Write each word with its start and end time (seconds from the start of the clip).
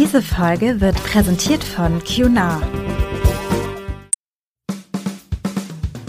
Diese 0.00 0.22
Folge 0.22 0.80
wird 0.80 0.96
präsentiert 1.04 1.62
von 1.62 2.02
QNAR. 2.02 2.62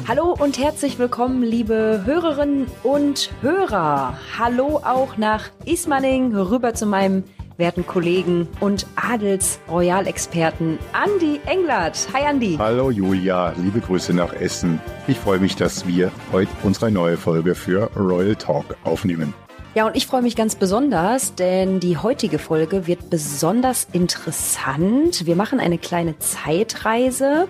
Hallo 0.08 0.34
und 0.40 0.58
herzlich 0.58 0.98
willkommen, 0.98 1.44
liebe 1.44 2.04
Hörerinnen 2.06 2.68
und 2.84 3.32
Hörer. 3.42 4.18
Hallo 4.40 4.78
auch 4.78 5.18
nach 5.18 5.50
Ismaning 5.66 6.34
rüber 6.34 6.74
zu 6.74 6.86
meinem 6.86 7.26
werten 7.58 7.86
Kollegen 7.86 8.48
und 8.62 8.88
Adels-Royalexperten 8.96 10.80
Andy 10.94 11.42
Englert. 11.46 12.08
Hi 12.14 12.30
Andy. 12.30 12.56
Hallo 12.58 12.92
Julia, 12.92 13.54
liebe 13.58 13.82
Grüße 13.82 14.14
nach 14.14 14.32
Essen. 14.32 14.80
Ich 15.10 15.18
freue 15.18 15.40
mich, 15.40 15.58
dass 15.58 15.86
wir 15.86 16.14
heute 16.32 16.52
unsere 16.64 16.92
neue 16.92 17.18
Folge 17.18 17.56
für 17.56 17.92
Royal 17.98 18.38
Talk 18.38 18.78
aufnehmen. 18.86 19.34
Ja, 19.74 19.88
und 19.88 19.96
ich 19.96 20.06
freue 20.06 20.22
mich 20.22 20.36
ganz 20.36 20.56
besonders, 20.56 21.34
denn 21.36 21.80
die 21.80 21.98
heutige 21.98 22.40
Folge 22.40 22.88
wird 22.88 23.10
besonders 23.10 23.88
interessant. 23.94 25.26
Wir 25.26 25.38
machen 25.38 25.62
eine 25.62 25.78
kleine 25.78 26.20
Zeitreise. 26.20 27.48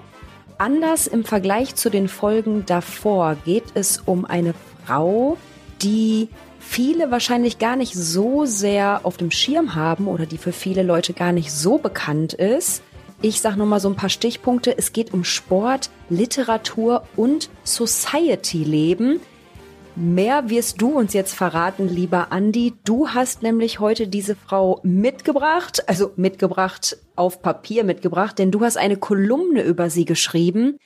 Anders 0.59 1.07
im 1.07 1.23
Vergleich 1.23 1.73
zu 1.73 1.89
den 1.89 2.07
Folgen 2.07 2.63
davor 2.67 3.37
geht 3.43 3.63
es 3.73 3.97
um 4.05 4.25
eine 4.25 4.53
Frau, 4.85 5.35
die 5.81 6.29
viele 6.59 7.09
wahrscheinlich 7.09 7.57
gar 7.57 7.75
nicht 7.75 7.95
so 7.95 8.45
sehr 8.45 8.99
auf 9.01 9.17
dem 9.17 9.31
Schirm 9.31 9.73
haben 9.73 10.07
oder 10.07 10.27
die 10.27 10.37
für 10.37 10.51
viele 10.51 10.83
Leute 10.83 11.13
gar 11.13 11.31
nicht 11.31 11.51
so 11.51 11.79
bekannt 11.79 12.33
ist. 12.33 12.83
Ich 13.23 13.41
sage 13.41 13.57
nur 13.57 13.65
mal 13.65 13.79
so 13.79 13.89
ein 13.89 13.95
paar 13.95 14.09
Stichpunkte. 14.09 14.77
Es 14.77 14.93
geht 14.93 15.11
um 15.11 15.23
Sport, 15.23 15.89
Literatur 16.09 17.01
und 17.15 17.49
Society-Leben. 17.63 19.21
Mehr 19.95 20.49
wirst 20.49 20.81
du 20.81 20.97
uns 20.97 21.13
jetzt 21.13 21.33
verraten, 21.33 21.89
lieber 21.89 22.31
Andi. 22.31 22.73
Du 22.85 23.09
hast 23.09 23.43
nämlich 23.43 23.79
heute 23.79 24.07
diese 24.07 24.35
Frau 24.35 24.79
mitgebracht, 24.83 25.87
also 25.89 26.13
mitgebracht 26.15 26.97
auf 27.15 27.41
Papier 27.41 27.83
mitgebracht, 27.83 28.39
denn 28.39 28.51
du 28.51 28.61
hast 28.61 28.77
eine 28.77 28.95
Kolumne 28.95 29.63
über 29.63 29.89
sie 29.89 30.05
geschrieben. 30.05 30.77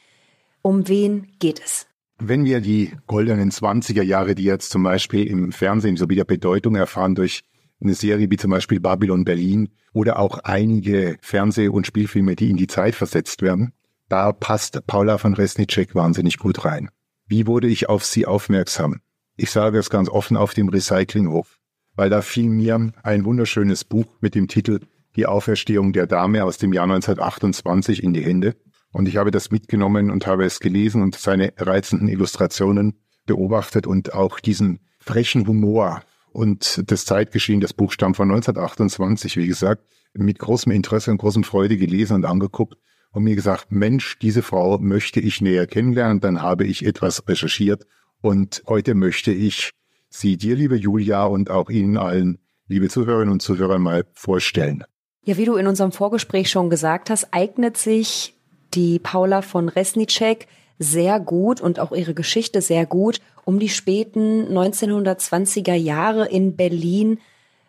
Um 0.64 0.88
wen 0.88 1.28
geht 1.40 1.62
es? 1.64 1.86
Wenn 2.18 2.46
wir 2.46 2.62
die 2.62 2.94
goldenen 3.06 3.52
20er 3.52 4.02
Jahre, 4.02 4.34
die 4.34 4.44
jetzt 4.44 4.72
zum 4.72 4.84
Beispiel 4.84 5.28
im 5.28 5.52
Fernsehen 5.52 5.98
so 5.98 6.10
wieder 6.10 6.26
Bedeutung 6.26 6.76
erfahren 6.76 7.14
durch 7.14 7.42
eine 7.82 7.94
Serie 7.94 8.32
wie 8.32 8.38
zum 8.38 8.52
Beispiel 8.52 8.80
Babylon 8.80 9.26
Berlin 9.26 9.70
oder 9.94 10.18
auch 10.18 10.40
einige 10.40 11.18
Fernseh- 11.22 11.70
und 11.70 11.86
Spielfilme, 11.86 12.36
die 12.36 12.50
in 12.50 12.58
die 12.58 12.68
Zeit 12.68 12.96
versetzt 12.96 13.42
werden, 13.42 13.74
da 14.10 14.32
passt 14.32 14.86
Paula 14.88 15.18
von 15.18 15.34
Resnicek 15.34 15.94
wahnsinnig 15.94 16.38
gut 16.38 16.66
rein. 16.66 16.90
Wie 17.28 17.48
wurde 17.48 17.68
ich 17.68 17.90
auf 17.90 18.06
sie 18.06 18.28
aufmerksam? 18.28 19.02
Ich 19.36 19.50
sage 19.50 19.80
es 19.80 19.90
ganz 19.90 20.10
offen 20.10 20.38
auf 20.38 20.54
dem 20.54 20.70
Recyclinghof, 20.70 21.58
weil 21.96 22.12
da 22.12 22.22
fiel 22.22 22.50
mir 22.50 22.94
ein 23.02 23.26
wunderschönes 23.26 23.84
Buch 23.84 24.06
mit 24.22 24.36
dem 24.36 24.48
Titel 24.48 24.82
Die 25.16 25.26
Auferstehung 25.26 25.92
der 25.92 26.06
Dame 26.06 26.44
aus 26.44 26.60
dem 26.60 26.72
Jahr 26.72 26.84
1928 26.84 28.04
in 28.04 28.14
die 28.14 28.24
Hände. 28.24 28.56
Und 28.92 29.08
ich 29.08 29.18
habe 29.18 29.32
das 29.32 29.50
mitgenommen 29.50 30.12
und 30.12 30.28
habe 30.28 30.46
es 30.46 30.60
gelesen 30.60 31.02
und 31.02 31.16
seine 31.16 31.54
reizenden 31.58 32.08
Illustrationen 32.10 33.00
beobachtet 33.26 33.88
und 33.88 34.14
auch 34.14 34.40
diesen 34.40 34.80
frechen 35.00 35.48
Humor 35.48 36.04
und 36.32 36.84
das 36.92 37.06
Zeitgeschehen, 37.06 37.60
das 37.60 37.74
Buch 37.74 37.92
stammt 37.92 38.18
von 38.18 38.30
1928, 38.30 39.38
wie 39.38 39.48
gesagt, 39.48 39.84
mit 40.14 40.38
großem 40.38 40.72
Interesse 40.72 41.10
und 41.10 41.18
großem 41.18 41.44
Freude 41.44 41.78
gelesen 41.78 42.18
und 42.18 42.26
angeguckt 42.26 42.78
und 43.16 43.24
mir 43.24 43.36
gesagt, 43.36 43.72
Mensch, 43.72 44.20
diese 44.20 44.44
Frau 44.44 44.78
möchte 44.78 45.22
ich 45.22 45.40
näher 45.40 45.68
kennenlernen. 45.68 46.20
Dann 46.20 46.42
habe 46.42 46.66
ich 46.66 46.86
etwas 46.86 47.26
recherchiert 47.28 47.88
und 48.22 48.62
heute 48.68 48.94
möchte 48.94 49.32
ich 49.32 49.72
sie 50.10 50.36
dir, 50.36 50.56
liebe 50.56 50.76
Julia, 50.76 51.24
und 51.24 51.50
auch 51.50 51.70
Ihnen 51.70 51.98
allen, 51.98 52.40
liebe 52.68 52.90
Zuhörerinnen 52.90 53.32
und 53.32 53.42
Zuhörer, 53.42 53.80
mal 53.80 54.04
vorstellen. 54.14 54.84
Ja, 55.24 55.38
wie 55.38 55.46
du 55.46 55.56
in 55.56 55.66
unserem 55.66 55.94
Vorgespräch 55.94 56.50
schon 56.50 56.70
gesagt 56.70 57.10
hast, 57.10 57.34
eignet 57.34 57.78
sich 57.78 58.36
die 58.74 59.00
Paula 59.00 59.42
von 59.42 59.70
Resnicek 59.70 60.48
sehr 60.78 61.22
gut 61.22 61.62
und 61.62 61.80
auch 61.80 61.94
ihre 61.94 62.14
Geschichte 62.14 62.62
sehr 62.62 62.86
gut, 62.86 63.22
um 63.46 63.60
die 63.60 63.70
späten 63.70 64.46
1920er 64.50 65.74
Jahre 65.74 66.28
in 66.28 66.58
Berlin 66.58 67.20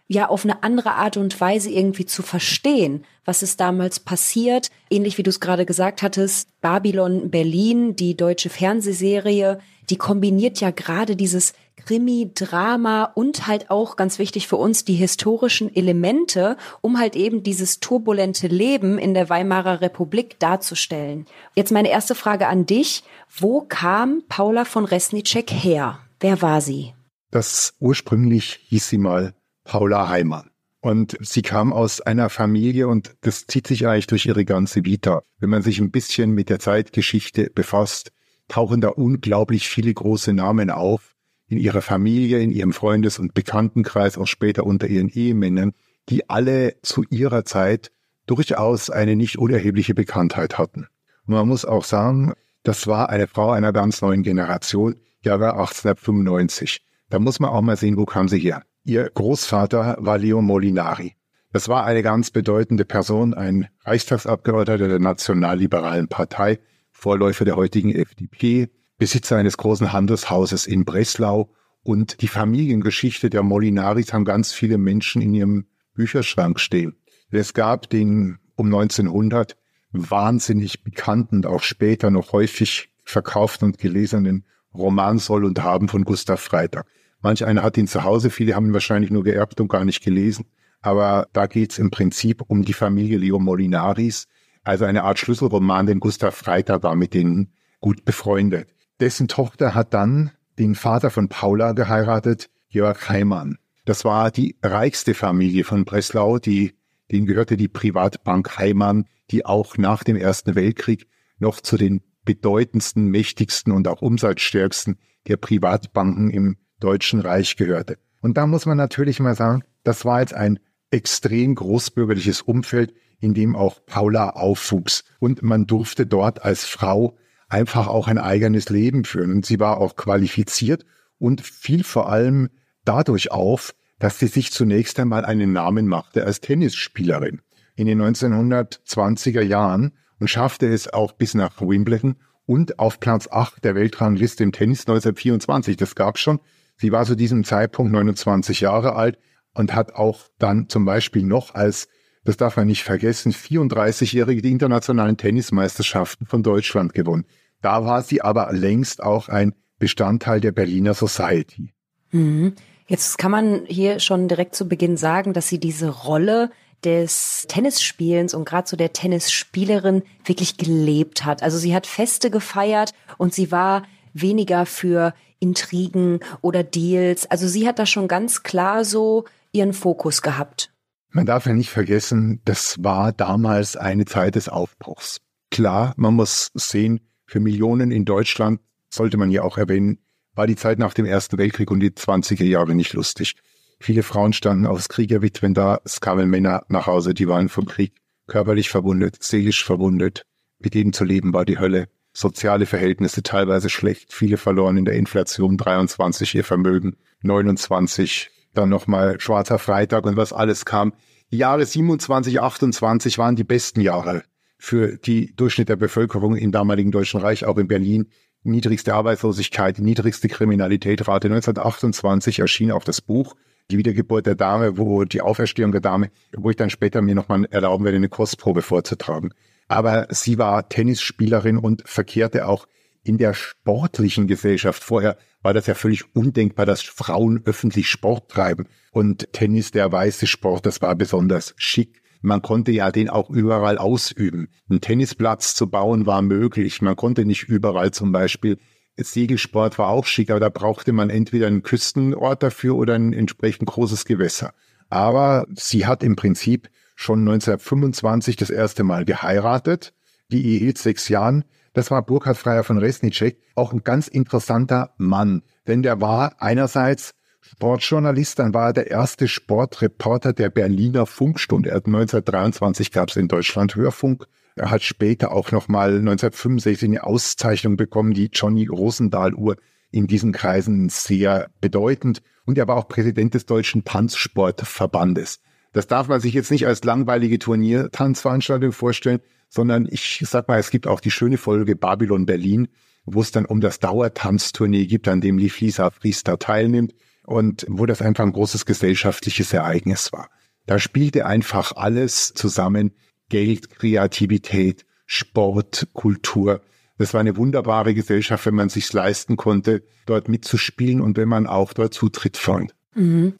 ja 0.08 0.28
auf 0.28 0.44
eine 0.44 0.62
andere 0.62 0.92
Art 0.92 1.16
und 1.16 1.40
Weise 1.40 1.70
irgendwie 1.70 2.06
zu 2.06 2.22
verstehen, 2.22 3.04
was 3.24 3.42
ist 3.42 3.60
damals 3.60 4.00
passiert. 4.00 4.70
Ähnlich 4.90 5.18
wie 5.18 5.22
du 5.22 5.30
es 5.30 5.40
gerade 5.40 5.66
gesagt 5.66 6.02
hattest, 6.02 6.48
Babylon 6.60 7.30
Berlin, 7.30 7.96
die 7.96 8.16
deutsche 8.16 8.50
Fernsehserie, 8.50 9.58
die 9.90 9.96
kombiniert 9.96 10.60
ja 10.60 10.70
gerade 10.70 11.16
dieses 11.16 11.54
Krimi, 11.76 12.30
Drama 12.34 13.04
und 13.04 13.46
halt 13.46 13.70
auch 13.70 13.96
ganz 13.96 14.18
wichtig 14.18 14.48
für 14.48 14.56
uns 14.56 14.84
die 14.84 14.94
historischen 14.94 15.74
Elemente, 15.74 16.56
um 16.80 16.98
halt 16.98 17.14
eben 17.14 17.42
dieses 17.42 17.78
turbulente 17.80 18.48
Leben 18.48 18.98
in 18.98 19.14
der 19.14 19.28
Weimarer 19.28 19.80
Republik 19.80 20.38
darzustellen. 20.40 21.26
Jetzt 21.54 21.70
meine 21.70 21.90
erste 21.90 22.14
Frage 22.14 22.48
an 22.48 22.66
dich. 22.66 23.04
Wo 23.28 23.60
kam 23.60 24.22
Paula 24.28 24.64
von 24.64 24.84
Resnicek 24.84 25.50
her? 25.50 26.00
Wer 26.18 26.42
war 26.42 26.60
sie? 26.60 26.94
Das 27.30 27.74
ursprünglich 27.78 28.60
hieß 28.68 28.88
sie 28.88 28.98
mal 28.98 29.34
Paula 29.66 30.08
Heimann. 30.08 30.50
Und 30.80 31.16
sie 31.20 31.42
kam 31.42 31.72
aus 31.72 32.00
einer 32.00 32.30
Familie 32.30 32.86
und 32.86 33.16
das 33.22 33.46
zieht 33.46 33.66
sich 33.66 33.86
eigentlich 33.86 34.06
durch 34.06 34.24
ihre 34.26 34.44
ganze 34.44 34.84
Vita. 34.84 35.22
Wenn 35.40 35.50
man 35.50 35.62
sich 35.62 35.80
ein 35.80 35.90
bisschen 35.90 36.30
mit 36.30 36.48
der 36.48 36.60
Zeitgeschichte 36.60 37.50
befasst, 37.52 38.12
tauchen 38.48 38.80
da 38.80 38.88
unglaublich 38.88 39.68
viele 39.68 39.92
große 39.92 40.32
Namen 40.32 40.70
auf 40.70 41.16
in 41.48 41.58
ihrer 41.58 41.82
Familie, 41.82 42.40
in 42.40 42.52
ihrem 42.52 42.72
Freundes- 42.72 43.18
und 43.18 43.34
Bekanntenkreis, 43.34 44.16
auch 44.16 44.26
später 44.26 44.64
unter 44.64 44.86
ihren 44.86 45.08
Ehemännern, 45.08 45.72
die 46.08 46.30
alle 46.30 46.76
zu 46.82 47.02
ihrer 47.10 47.44
Zeit 47.44 47.90
durchaus 48.26 48.90
eine 48.90 49.16
nicht 49.16 49.38
unerhebliche 49.38 49.94
Bekanntheit 49.94 50.58
hatten. 50.58 50.86
Und 51.26 51.34
man 51.34 51.48
muss 51.48 51.64
auch 51.64 51.84
sagen, 51.84 52.32
das 52.62 52.86
war 52.86 53.10
eine 53.10 53.26
Frau 53.26 53.50
einer 53.50 53.72
ganz 53.72 54.02
neuen 54.02 54.22
Generation, 54.22 54.96
Jahre 55.20 55.52
1895. 55.52 56.80
Da 57.10 57.18
muss 57.18 57.40
man 57.40 57.50
auch 57.50 57.62
mal 57.62 57.76
sehen, 57.76 57.96
wo 57.96 58.04
kam 58.04 58.28
sie 58.28 58.38
her. 58.38 58.62
Ihr 58.88 59.10
Großvater 59.12 59.96
war 59.98 60.16
Leo 60.16 60.40
Molinari. 60.40 61.16
Das 61.52 61.68
war 61.68 61.84
eine 61.84 62.04
ganz 62.04 62.30
bedeutende 62.30 62.84
Person, 62.84 63.34
ein 63.34 63.66
Reichstagsabgeordneter 63.84 64.86
der 64.86 65.00
Nationalliberalen 65.00 66.06
Partei, 66.06 66.60
Vorläufer 66.92 67.44
der 67.44 67.56
heutigen 67.56 67.92
FDP, 67.92 68.68
Besitzer 68.96 69.38
eines 69.38 69.56
großen 69.56 69.92
Handelshauses 69.92 70.68
in 70.68 70.84
Breslau 70.84 71.50
und 71.82 72.22
die 72.22 72.28
Familiengeschichte 72.28 73.28
der 73.28 73.42
Molinaris 73.42 74.12
haben 74.12 74.24
ganz 74.24 74.52
viele 74.52 74.78
Menschen 74.78 75.20
in 75.20 75.34
ihrem 75.34 75.66
Bücherschrank 75.94 76.60
stehen. 76.60 76.94
Es 77.32 77.54
gab 77.54 77.90
den 77.90 78.38
um 78.54 78.66
1900 78.66 79.56
wahnsinnig 79.90 80.84
bekannten, 80.84 81.44
auch 81.44 81.64
später 81.64 82.12
noch 82.12 82.32
häufig 82.32 82.92
verkauften 83.02 83.66
und 83.66 83.78
gelesenen 83.78 84.44
Roman 84.72 85.18
Soll 85.18 85.44
und 85.44 85.60
Haben 85.60 85.88
von 85.88 86.04
Gustav 86.04 86.40
Freitag. 86.40 86.86
Manch 87.26 87.44
einer 87.44 87.64
hat 87.64 87.76
ihn 87.76 87.88
zu 87.88 88.04
Hause, 88.04 88.30
viele 88.30 88.54
haben 88.54 88.66
ihn 88.66 88.72
wahrscheinlich 88.72 89.10
nur 89.10 89.24
geerbt 89.24 89.60
und 89.60 89.66
gar 89.66 89.84
nicht 89.84 90.00
gelesen. 90.00 90.46
Aber 90.80 91.26
da 91.32 91.48
geht 91.48 91.72
es 91.72 91.80
im 91.80 91.90
Prinzip 91.90 92.40
um 92.46 92.64
die 92.64 92.72
Familie 92.72 93.18
Leo 93.18 93.40
Molinaris, 93.40 94.28
also 94.62 94.84
eine 94.84 95.02
Art 95.02 95.18
Schlüsselroman, 95.18 95.86
denn 95.86 95.98
Gustav 95.98 96.36
Freitag 96.36 96.84
war 96.84 96.94
mit 96.94 97.14
denen 97.14 97.52
gut 97.80 98.04
befreundet. 98.04 98.68
Dessen 99.00 99.26
Tochter 99.26 99.74
hat 99.74 99.92
dann 99.92 100.30
den 100.56 100.76
Vater 100.76 101.10
von 101.10 101.28
Paula 101.28 101.72
geheiratet, 101.72 102.48
Georg 102.68 103.08
Heimann. 103.08 103.58
Das 103.86 104.04
war 104.04 104.30
die 104.30 104.54
reichste 104.62 105.12
Familie 105.12 105.64
von 105.64 105.84
Breslau, 105.84 106.38
die, 106.38 106.74
denen 107.10 107.26
gehörte 107.26 107.56
die 107.56 107.66
Privatbank 107.66 108.56
Heimann, 108.56 109.06
die 109.32 109.44
auch 109.44 109.76
nach 109.78 110.04
dem 110.04 110.14
Ersten 110.14 110.54
Weltkrieg 110.54 111.08
noch 111.40 111.60
zu 111.60 111.76
den 111.76 112.02
bedeutendsten, 112.24 113.06
mächtigsten 113.06 113.72
und 113.72 113.88
auch 113.88 114.00
umsatzstärksten 114.00 115.00
der 115.26 115.38
Privatbanken 115.38 116.30
im 116.30 116.56
Deutschen 116.80 117.20
Reich 117.20 117.56
gehörte. 117.56 117.98
Und 118.20 118.36
da 118.36 118.46
muss 118.46 118.66
man 118.66 118.76
natürlich 118.76 119.20
mal 119.20 119.34
sagen, 119.34 119.62
das 119.84 120.04
war 120.04 120.20
jetzt 120.20 120.34
ein 120.34 120.58
extrem 120.90 121.54
großbürgerliches 121.54 122.42
Umfeld, 122.42 122.94
in 123.18 123.34
dem 123.34 123.56
auch 123.56 123.84
Paula 123.86 124.30
aufwuchs. 124.30 125.04
Und 125.20 125.42
man 125.42 125.66
durfte 125.66 126.06
dort 126.06 126.44
als 126.44 126.64
Frau 126.64 127.16
einfach 127.48 127.86
auch 127.86 128.08
ein 128.08 128.18
eigenes 128.18 128.68
Leben 128.68 129.04
führen. 129.04 129.32
Und 129.32 129.46
sie 129.46 129.60
war 129.60 129.78
auch 129.78 129.96
qualifiziert 129.96 130.84
und 131.18 131.40
fiel 131.40 131.84
vor 131.84 132.08
allem 132.08 132.50
dadurch 132.84 133.30
auf, 133.30 133.74
dass 133.98 134.18
sie 134.18 134.26
sich 134.26 134.52
zunächst 134.52 134.98
einmal 135.00 135.24
einen 135.24 135.52
Namen 135.52 135.86
machte 135.86 136.24
als 136.24 136.40
Tennisspielerin 136.40 137.40
in 137.76 137.86
den 137.86 138.00
1920er 138.00 139.42
Jahren 139.42 139.92
und 140.18 140.28
schaffte 140.28 140.66
es 140.66 140.92
auch 140.92 141.12
bis 141.12 141.34
nach 141.34 141.60
Wimbledon 141.60 142.16
und 142.46 142.78
auf 142.78 143.00
Platz 143.00 143.28
8 143.30 143.64
der 143.64 143.74
Weltrangliste 143.74 144.42
im 144.42 144.52
Tennis 144.52 144.80
1924. 144.80 145.76
Das 145.76 145.94
gab 145.94 146.18
schon. 146.18 146.40
Sie 146.76 146.92
war 146.92 147.04
zu 147.04 147.14
diesem 147.14 147.44
Zeitpunkt 147.44 147.92
29 147.92 148.60
Jahre 148.60 148.94
alt 148.94 149.18
und 149.54 149.74
hat 149.74 149.94
auch 149.94 150.20
dann 150.38 150.68
zum 150.68 150.84
Beispiel 150.84 151.22
noch 151.22 151.54
als, 151.54 151.88
das 152.24 152.36
darf 152.36 152.56
man 152.56 152.66
nicht 152.66 152.82
vergessen, 152.82 153.32
34-Jährige 153.32 154.42
die 154.42 154.52
internationalen 154.52 155.16
Tennismeisterschaften 155.16 156.26
von 156.26 156.42
Deutschland 156.42 156.92
gewonnen. 156.92 157.24
Da 157.62 157.84
war 157.84 158.02
sie 158.02 158.20
aber 158.20 158.52
längst 158.52 159.02
auch 159.02 159.28
ein 159.28 159.54
Bestandteil 159.78 160.40
der 160.40 160.52
Berliner 160.52 160.94
Society. 160.94 161.72
Mhm. 162.10 162.54
Jetzt 162.88 163.18
kann 163.18 163.32
man 163.32 163.64
hier 163.66 163.98
schon 163.98 164.28
direkt 164.28 164.54
zu 164.54 164.68
Beginn 164.68 164.96
sagen, 164.96 165.32
dass 165.32 165.48
sie 165.48 165.58
diese 165.58 165.88
Rolle 165.88 166.50
des 166.84 167.46
Tennisspielens 167.48 168.34
und 168.34 168.44
gerade 168.44 168.68
so 168.68 168.76
der 168.76 168.92
Tennisspielerin 168.92 170.02
wirklich 170.24 170.56
gelebt 170.56 171.24
hat. 171.24 171.42
Also 171.42 171.58
sie 171.58 171.74
hat 171.74 171.86
Feste 171.86 172.30
gefeiert 172.30 172.92
und 173.18 173.34
sie 173.34 173.50
war 173.50 173.82
weniger 174.14 174.66
für 174.66 175.14
Intrigen 175.38 176.20
oder 176.40 176.62
Deals. 176.62 177.26
Also 177.26 177.48
sie 177.48 177.66
hat 177.66 177.78
da 177.78 177.86
schon 177.86 178.08
ganz 178.08 178.42
klar 178.42 178.84
so 178.84 179.24
ihren 179.52 179.72
Fokus 179.72 180.22
gehabt. 180.22 180.72
Man 181.10 181.26
darf 181.26 181.46
ja 181.46 181.54
nicht 181.54 181.70
vergessen, 181.70 182.40
das 182.44 182.82
war 182.82 183.12
damals 183.12 183.76
eine 183.76 184.04
Zeit 184.04 184.34
des 184.34 184.48
Aufbruchs. 184.48 185.20
Klar, 185.50 185.94
man 185.96 186.14
muss 186.14 186.50
sehen, 186.54 187.00
für 187.26 187.40
Millionen 187.40 187.90
in 187.90 188.04
Deutschland, 188.04 188.60
sollte 188.92 189.16
man 189.16 189.30
ja 189.30 189.42
auch 189.42 189.58
erwähnen, 189.58 189.98
war 190.34 190.46
die 190.46 190.56
Zeit 190.56 190.78
nach 190.78 190.94
dem 190.94 191.06
Ersten 191.06 191.38
Weltkrieg 191.38 191.70
und 191.70 191.80
die 191.80 191.90
20er 191.90 192.44
Jahre 192.44 192.74
nicht 192.74 192.92
lustig. 192.92 193.34
Viele 193.80 194.02
Frauen 194.02 194.32
standen 194.32 194.66
aus 194.66 194.88
Kriegerwitwen 194.88 195.54
da, 195.54 195.80
es 195.84 196.00
kamen 196.00 196.28
Männer 196.28 196.64
nach 196.68 196.86
Hause, 196.86 197.14
die 197.14 197.28
waren 197.28 197.48
vom 197.48 197.66
Krieg 197.66 197.94
körperlich 198.26 198.68
verwundet, 198.68 199.22
seelisch 199.22 199.64
verwundet. 199.64 200.22
Mit 200.58 200.74
ihnen 200.74 200.92
zu 200.92 201.04
leben 201.04 201.32
war 201.32 201.44
die 201.44 201.58
Hölle. 201.58 201.88
Soziale 202.16 202.64
Verhältnisse 202.64 203.22
teilweise 203.22 203.68
schlecht, 203.68 204.10
viele 204.10 204.38
verloren 204.38 204.78
in 204.78 204.86
der 204.86 204.94
Inflation, 204.94 205.58
23 205.58 206.34
ihr 206.34 206.44
Vermögen, 206.44 206.96
29 207.20 208.30
dann 208.54 208.70
nochmal 208.70 209.20
Schwarzer 209.20 209.58
Freitag 209.58 210.06
und 210.06 210.16
was 210.16 210.32
alles 210.32 210.64
kam. 210.64 210.94
Die 211.30 211.36
Jahre 211.36 211.66
27, 211.66 212.40
28 212.40 213.18
waren 213.18 213.36
die 213.36 213.44
besten 213.44 213.82
Jahre 213.82 214.22
für 214.56 214.96
die 214.96 215.36
Durchschnitt 215.36 215.68
der 215.68 215.76
Bevölkerung 215.76 216.36
im 216.36 216.52
damaligen 216.52 216.90
Deutschen 216.90 217.20
Reich, 217.20 217.44
auch 217.44 217.58
in 217.58 217.68
Berlin. 217.68 218.06
Niedrigste 218.44 218.94
Arbeitslosigkeit, 218.94 219.78
niedrigste 219.78 220.28
Kriminalitätrate. 220.28 221.28
1928 221.28 222.38
erschien 222.38 222.72
auch 222.72 222.84
das 222.84 223.02
Buch 223.02 223.34
Die 223.70 223.76
Wiedergeburt 223.76 224.24
der 224.24 224.36
Dame, 224.36 224.78
wo 224.78 225.04
die 225.04 225.20
Auferstehung 225.20 225.72
der 225.72 225.82
Dame, 225.82 226.10
wo 226.34 226.48
ich 226.48 226.56
dann 226.56 226.70
später 226.70 227.02
mir 227.02 227.14
nochmal 227.14 227.44
erlauben 227.50 227.84
werde, 227.84 227.98
eine 227.98 228.08
Kostprobe 228.08 228.62
vorzutragen. 228.62 229.34
Aber 229.68 230.06
sie 230.10 230.38
war 230.38 230.68
Tennisspielerin 230.68 231.58
und 231.58 231.82
verkehrte 231.86 232.46
auch 232.46 232.66
in 233.02 233.18
der 233.18 233.34
sportlichen 233.34 234.26
Gesellschaft. 234.26 234.82
Vorher 234.82 235.16
war 235.42 235.54
das 235.54 235.66
ja 235.66 235.74
völlig 235.74 236.14
undenkbar, 236.14 236.66
dass 236.66 236.82
Frauen 236.82 237.42
öffentlich 237.44 237.88
Sport 237.88 238.30
treiben. 238.30 238.66
Und 238.90 239.32
Tennis, 239.32 239.70
der 239.70 239.90
weiße 239.90 240.26
Sport, 240.26 240.66
das 240.66 240.82
war 240.82 240.94
besonders 240.94 241.54
schick. 241.56 242.02
Man 242.20 242.42
konnte 242.42 242.72
ja 242.72 242.90
den 242.90 243.08
auch 243.08 243.30
überall 243.30 243.78
ausüben. 243.78 244.48
Ein 244.68 244.80
Tennisplatz 244.80 245.54
zu 245.54 245.68
bauen 245.68 246.06
war 246.06 246.22
möglich. 246.22 246.82
Man 246.82 246.96
konnte 246.96 247.24
nicht 247.24 247.44
überall 247.44 247.92
zum 247.92 248.10
Beispiel 248.10 248.58
Segelsport 248.96 249.78
war 249.78 249.88
auch 249.88 250.06
schick, 250.06 250.30
aber 250.30 250.40
da 250.40 250.48
brauchte 250.48 250.92
man 250.92 251.10
entweder 251.10 251.46
einen 251.46 251.62
Küstenort 251.62 252.42
dafür 252.42 252.76
oder 252.76 252.94
ein 252.94 253.12
entsprechend 253.12 253.68
großes 253.68 254.04
Gewässer. 254.06 254.54
Aber 254.88 255.46
sie 255.54 255.86
hat 255.86 256.02
im 256.02 256.16
Prinzip 256.16 256.68
schon 256.96 257.20
1925 257.20 258.34
das 258.34 258.50
erste 258.50 258.82
Mal 258.82 259.04
geheiratet. 259.04 259.94
Die 260.32 260.44
Ehe 260.44 260.58
hielt 260.58 260.78
sechs 260.78 261.08
Jahren. 261.08 261.44
Das 261.72 261.90
war 261.90 262.02
Burkhard 262.02 262.36
Freier 262.36 262.64
von 262.64 262.78
Resnicek, 262.78 263.38
auch 263.54 263.72
ein 263.72 263.84
ganz 263.84 264.08
interessanter 264.08 264.94
Mann, 264.96 265.42
denn 265.68 265.82
der 265.82 266.00
war 266.00 266.36
einerseits 266.40 267.14
Sportjournalist, 267.42 268.38
dann 268.38 268.54
war 268.54 268.68
er 268.68 268.72
der 268.72 268.90
erste 268.90 269.28
Sportreporter 269.28 270.32
der 270.32 270.50
Berliner 270.50 271.06
Funkstunde. 271.06 271.68
Er 271.70 271.76
hat 271.76 271.86
1923 271.86 272.90
gab 272.90 273.10
es 273.10 273.16
in 273.16 273.28
Deutschland 273.28 273.76
Hörfunk. 273.76 274.26
Er 274.56 274.70
hat 274.70 274.82
später 274.82 275.30
auch 275.32 275.52
nochmal 275.52 275.90
1965 275.98 276.88
eine 276.88 277.04
Auszeichnung 277.04 277.76
bekommen, 277.76 278.14
die 278.14 278.30
Johnny 278.32 278.66
Rosendahl-Uhr 278.66 279.56
in 279.92 280.06
diesen 280.06 280.32
Kreisen 280.32 280.88
sehr 280.88 281.50
bedeutend. 281.60 282.22
Und 282.46 282.58
er 282.58 282.66
war 282.66 282.76
auch 282.76 282.88
Präsident 282.88 283.34
des 283.34 283.46
Deutschen 283.46 283.84
Tanzsportverbandes. 283.84 285.40
Das 285.76 285.86
darf 285.86 286.08
man 286.08 286.20
sich 286.20 286.32
jetzt 286.32 286.50
nicht 286.50 286.66
als 286.66 286.82
langweilige 286.84 287.38
Turniertanzveranstaltung 287.38 288.72
vorstellen, 288.72 289.20
sondern 289.50 289.86
ich 289.90 290.24
sag 290.26 290.48
mal, 290.48 290.58
es 290.58 290.70
gibt 290.70 290.86
auch 290.86 291.00
die 291.00 291.10
schöne 291.10 291.36
Folge 291.36 291.76
Babylon 291.76 292.24
Berlin, 292.24 292.68
wo 293.04 293.20
es 293.20 293.30
dann 293.30 293.44
um 293.44 293.60
das 293.60 293.78
Dauertanzturnier 293.78 294.86
gibt, 294.86 295.06
an 295.06 295.20
dem 295.20 295.36
Lief 295.36 295.60
Lisa 295.60 295.90
Priester 295.90 296.38
teilnimmt 296.38 296.94
und 297.26 297.66
wo 297.68 297.84
das 297.84 298.00
einfach 298.00 298.24
ein 298.24 298.32
großes 298.32 298.64
gesellschaftliches 298.64 299.52
Ereignis 299.52 300.14
war. 300.14 300.30
Da 300.64 300.78
spielte 300.78 301.26
einfach 301.26 301.72
alles 301.76 302.32
zusammen. 302.32 302.92
Geld, 303.28 303.68
Kreativität, 303.68 304.86
Sport, 305.04 305.88
Kultur. 305.92 306.62
Das 306.96 307.12
war 307.12 307.20
eine 307.20 307.36
wunderbare 307.36 307.92
Gesellschaft, 307.92 308.46
wenn 308.46 308.54
man 308.54 308.70
sich's 308.70 308.94
leisten 308.94 309.36
konnte, 309.36 309.82
dort 310.06 310.30
mitzuspielen 310.30 311.02
und 311.02 311.18
wenn 311.18 311.28
man 311.28 311.46
auch 311.46 311.74
dort 311.74 311.92
Zutritt 311.92 312.38
fand. 312.38 312.74
Mhm. 312.94 313.34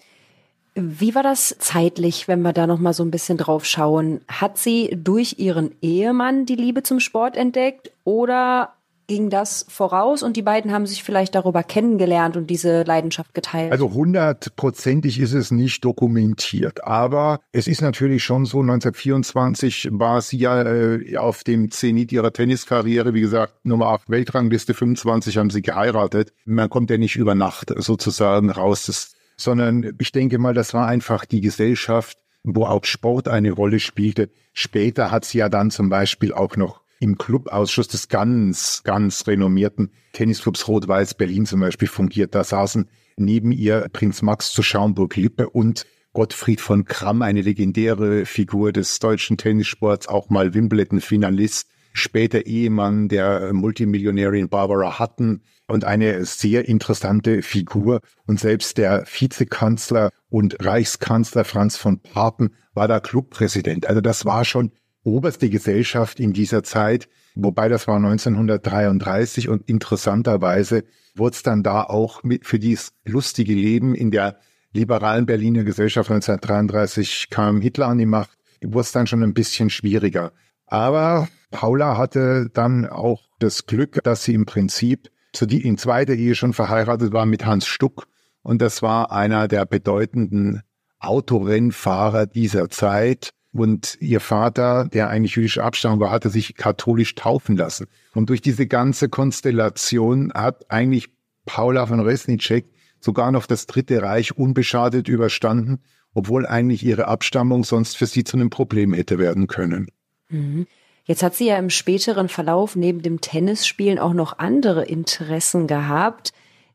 Wie 0.78 1.14
war 1.14 1.22
das 1.22 1.56
zeitlich, 1.58 2.28
wenn 2.28 2.42
wir 2.42 2.52
da 2.52 2.66
noch 2.66 2.78
mal 2.78 2.92
so 2.92 3.02
ein 3.02 3.10
bisschen 3.10 3.38
drauf 3.38 3.64
schauen? 3.64 4.20
Hat 4.28 4.58
sie 4.58 4.94
durch 4.94 5.38
ihren 5.38 5.70
Ehemann 5.80 6.44
die 6.44 6.54
Liebe 6.54 6.82
zum 6.82 7.00
Sport 7.00 7.34
entdeckt 7.34 7.92
oder 8.04 8.74
ging 9.06 9.30
das 9.30 9.64
voraus 9.68 10.22
und 10.22 10.36
die 10.36 10.42
beiden 10.42 10.72
haben 10.72 10.84
sich 10.84 11.02
vielleicht 11.02 11.34
darüber 11.34 11.62
kennengelernt 11.62 12.36
und 12.36 12.48
diese 12.48 12.82
Leidenschaft 12.82 13.32
geteilt? 13.32 13.72
Also 13.72 13.92
hundertprozentig 13.92 15.18
ist 15.18 15.32
es 15.32 15.50
nicht 15.50 15.82
dokumentiert, 15.82 16.84
aber 16.84 17.40
es 17.52 17.68
ist 17.68 17.80
natürlich 17.80 18.22
schon 18.22 18.44
so, 18.44 18.60
1924 18.60 19.88
war 19.92 20.20
sie 20.20 20.38
ja 20.38 20.62
äh, 20.62 21.16
auf 21.16 21.42
dem 21.42 21.70
Zenit 21.70 22.12
ihrer 22.12 22.34
Tenniskarriere, 22.34 23.14
wie 23.14 23.20
gesagt, 23.22 23.64
Nummer 23.64 23.86
8 23.86 24.10
Weltrangliste, 24.10 24.74
25 24.74 25.38
haben 25.38 25.50
sie 25.50 25.62
geheiratet. 25.62 26.34
Man 26.44 26.68
kommt 26.68 26.90
ja 26.90 26.98
nicht 26.98 27.16
über 27.16 27.34
Nacht 27.34 27.72
sozusagen 27.76 28.50
raus. 28.50 28.86
Das 28.86 29.15
sondern 29.36 29.94
ich 29.98 30.12
denke 30.12 30.38
mal, 30.38 30.54
das 30.54 30.74
war 30.74 30.86
einfach 30.86 31.24
die 31.24 31.40
Gesellschaft, 31.40 32.18
wo 32.42 32.64
auch 32.64 32.84
Sport 32.84 33.28
eine 33.28 33.52
Rolle 33.52 33.80
spielte. 33.80 34.30
Später 34.52 35.10
hat 35.10 35.24
sie 35.24 35.38
ja 35.38 35.48
dann 35.48 35.70
zum 35.70 35.88
Beispiel 35.88 36.32
auch 36.32 36.56
noch 36.56 36.80
im 37.00 37.18
Clubausschuss 37.18 37.88
des 37.88 38.08
ganz, 38.08 38.82
ganz 38.84 39.26
renommierten 39.26 39.92
Tennisclubs 40.12 40.66
Rot-Weiß 40.66 41.14
Berlin 41.14 41.44
zum 41.44 41.60
Beispiel 41.60 41.88
fungiert. 41.88 42.34
Da 42.34 42.42
saßen 42.42 42.88
neben 43.16 43.52
ihr 43.52 43.88
Prinz 43.92 44.22
Max 44.22 44.52
zu 44.52 44.62
Schaumburg-Lippe 44.62 45.50
und 45.50 45.86
Gottfried 46.12 46.62
von 46.62 46.86
Kramm, 46.86 47.20
eine 47.20 47.42
legendäre 47.42 48.24
Figur 48.24 48.72
des 48.72 48.98
deutschen 48.98 49.36
Tennissports, 49.36 50.08
auch 50.08 50.30
mal 50.30 50.54
Wimbledon-Finalist, 50.54 51.68
später 51.92 52.46
Ehemann 52.46 53.08
der 53.08 53.52
Multimillionärin 53.52 54.48
Barbara 54.48 54.98
Hutton, 54.98 55.42
und 55.68 55.84
eine 55.84 56.24
sehr 56.24 56.68
interessante 56.68 57.42
Figur. 57.42 58.00
Und 58.26 58.40
selbst 58.40 58.78
der 58.78 59.04
Vizekanzler 59.06 60.10
und 60.28 60.64
Reichskanzler 60.64 61.44
Franz 61.44 61.76
von 61.76 62.00
Papen 62.00 62.54
war 62.74 62.88
da 62.88 63.00
Clubpräsident. 63.00 63.86
Also 63.86 64.00
das 64.00 64.24
war 64.24 64.44
schon 64.44 64.72
oberste 65.02 65.48
Gesellschaft 65.48 66.20
in 66.20 66.32
dieser 66.32 66.62
Zeit, 66.62 67.08
wobei 67.34 67.68
das 67.68 67.86
war 67.86 67.96
1933 67.96 69.48
und 69.48 69.68
interessanterweise 69.68 70.84
wurde 71.14 71.34
es 71.34 71.42
dann 71.42 71.62
da 71.62 71.82
auch 71.82 72.22
mit 72.22 72.44
für 72.46 72.58
dieses 72.58 72.92
lustige 73.04 73.54
Leben 73.54 73.94
in 73.94 74.10
der 74.10 74.38
liberalen 74.72 75.24
Berliner 75.26 75.64
Gesellschaft 75.64 76.10
1933 76.10 77.28
kam 77.30 77.60
Hitler 77.60 77.86
an 77.86 77.98
die 77.98 78.06
Macht, 78.06 78.36
wurde 78.62 78.80
es 78.80 78.92
dann 78.92 79.06
schon 79.06 79.22
ein 79.22 79.32
bisschen 79.32 79.70
schwieriger. 79.70 80.32
Aber 80.66 81.28
Paula 81.50 81.96
hatte 81.96 82.50
dann 82.52 82.86
auch 82.86 83.28
das 83.38 83.66
Glück, 83.66 84.02
dass 84.02 84.24
sie 84.24 84.34
im 84.34 84.44
Prinzip 84.44 85.08
zu 85.36 85.46
die 85.46 85.66
in 85.66 85.78
zweiter 85.78 86.14
Ehe 86.14 86.34
schon 86.34 86.52
verheiratet 86.52 87.12
war 87.12 87.26
mit 87.26 87.46
Hans 87.46 87.66
Stuck. 87.66 88.06
Und 88.42 88.62
das 88.62 88.82
war 88.82 89.12
einer 89.12 89.48
der 89.48 89.66
bedeutenden 89.66 90.62
Autorennfahrer 90.98 92.26
dieser 92.26 92.68
Zeit. 92.70 93.30
Und 93.52 93.96
ihr 94.00 94.20
Vater, 94.20 94.86
der 94.92 95.08
eigentlich 95.08 95.36
jüdische 95.36 95.64
Abstammung 95.64 96.00
war, 96.00 96.10
hatte 96.10 96.28
sich 96.28 96.56
katholisch 96.56 97.14
taufen 97.14 97.56
lassen. 97.56 97.86
Und 98.14 98.28
durch 98.28 98.40
diese 98.40 98.66
ganze 98.66 99.08
Konstellation 99.08 100.32
hat 100.34 100.70
eigentlich 100.70 101.08
Paula 101.46 101.86
von 101.86 102.00
Resnicek 102.00 102.66
sogar 103.00 103.30
noch 103.32 103.46
das 103.46 103.66
Dritte 103.66 104.02
Reich 104.02 104.36
unbeschadet 104.36 105.08
überstanden, 105.08 105.78
obwohl 106.12 106.46
eigentlich 106.46 106.84
ihre 106.84 107.08
Abstammung 107.08 107.64
sonst 107.64 107.96
für 107.96 108.06
sie 108.06 108.24
zu 108.24 108.36
einem 108.36 108.50
Problem 108.50 108.92
hätte 108.92 109.18
werden 109.18 109.46
können. 109.46 109.88
Mhm. 110.28 110.66
Jetzt 111.06 111.22
hat 111.22 111.36
sie 111.36 111.46
ja 111.46 111.56
im 111.56 111.70
späteren 111.70 112.28
Verlauf 112.28 112.74
neben 112.74 113.00
dem 113.00 113.20
Tennisspielen 113.20 114.00
auch 114.00 114.12
noch 114.12 114.38
andere 114.38 114.84
Interessen 114.84 115.68
gehabt, 115.68 116.32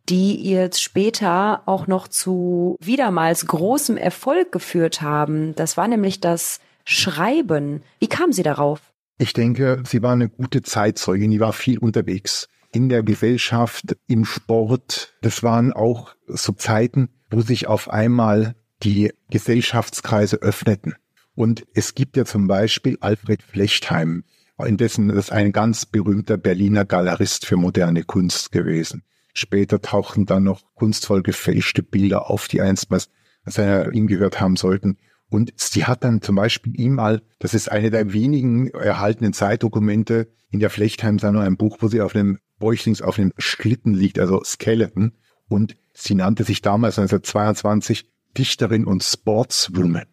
die 0.07 0.35
ihr 0.35 0.69
später 0.73 1.63
auch 1.65 1.85
noch 1.85 2.07
zu 2.07 2.77
wiedermals 2.79 3.45
großem 3.45 3.97
Erfolg 3.97 4.53
geführt 4.53 5.01
haben. 5.01 5.53
Das 5.55 5.75
war 5.75 5.87
nämlich 5.87 6.21
das 6.21 6.61
Schreiben. 6.85 7.83
Wie 7.99 8.07
kam 8.07 8.31
sie 8.31 8.43
darauf? 8.43 8.79
Ich 9.17 9.33
denke, 9.33 9.83
sie 9.85 10.01
war 10.01 10.13
eine 10.13 10.29
gute 10.29 10.61
Zeitzeugin, 10.61 11.29
die 11.29 11.41
war 11.41 11.53
viel 11.53 11.77
unterwegs. 11.77 12.47
In 12.71 12.87
der 12.87 13.03
Gesellschaft, 13.03 13.97
im 14.07 14.23
Sport. 14.23 15.13
Das 15.21 15.43
waren 15.43 15.73
auch 15.73 16.15
so 16.27 16.53
Zeiten, 16.53 17.09
wo 17.29 17.41
sich 17.41 17.67
auf 17.67 17.89
einmal 17.89 18.55
die 18.81 19.11
Gesellschaftskreise 19.29 20.37
öffneten. 20.37 20.95
Und 21.35 21.65
es 21.73 21.95
gibt 21.95 22.17
ja 22.17 22.25
zum 22.25 22.47
Beispiel 22.47 22.97
Alfred 22.99 23.41
Flechtheim, 23.41 24.23
in 24.65 24.77
dessen 24.77 25.07
das 25.07 25.17
ist 25.17 25.31
ein 25.31 25.51
ganz 25.51 25.85
berühmter 25.85 26.37
Berliner 26.37 26.85
Galerist 26.85 27.45
für 27.45 27.57
moderne 27.57 28.03
Kunst 28.03 28.51
gewesen. 28.51 29.03
Später 29.33 29.81
tauchten 29.81 30.25
dann 30.25 30.43
noch 30.43 30.61
kunstvoll 30.75 31.23
gefälschte 31.23 31.83
Bilder 31.83 32.29
auf, 32.29 32.47
die 32.47 32.61
einstmals 32.61 33.09
seiner 33.45 33.91
ihm 33.93 34.07
gehört 34.07 34.39
haben 34.39 34.55
sollten. 34.55 34.97
Und 35.29 35.53
sie 35.55 35.85
hat 35.85 36.03
dann 36.03 36.21
zum 36.21 36.35
Beispiel 36.35 36.77
ihm 36.79 36.95
mal, 36.95 37.21
das 37.39 37.53
ist 37.53 37.71
eine 37.71 37.89
der 37.89 38.11
wenigen 38.11 38.67
erhaltenen 38.67 39.33
Zeitdokumente 39.33 40.27
in 40.49 40.59
der 40.59 40.69
Flechtheim-Sammlung, 40.69 41.43
ein 41.43 41.57
Buch, 41.57 41.77
wo 41.79 41.87
sie 41.87 42.01
auf 42.01 42.13
einem 42.13 42.39
Bäuchlings 42.59 43.01
auf 43.01 43.17
einem 43.17 43.31
Schlitten 43.37 43.93
liegt, 43.93 44.19
also 44.19 44.43
Skeleton. 44.43 45.13
Und 45.47 45.77
sie 45.93 46.15
nannte 46.15 46.43
sich 46.43 46.61
damals 46.61 46.99
1922 46.99 48.09
Dichterin 48.37 48.85
und 48.85 49.03
Sportswoman. 49.03 50.10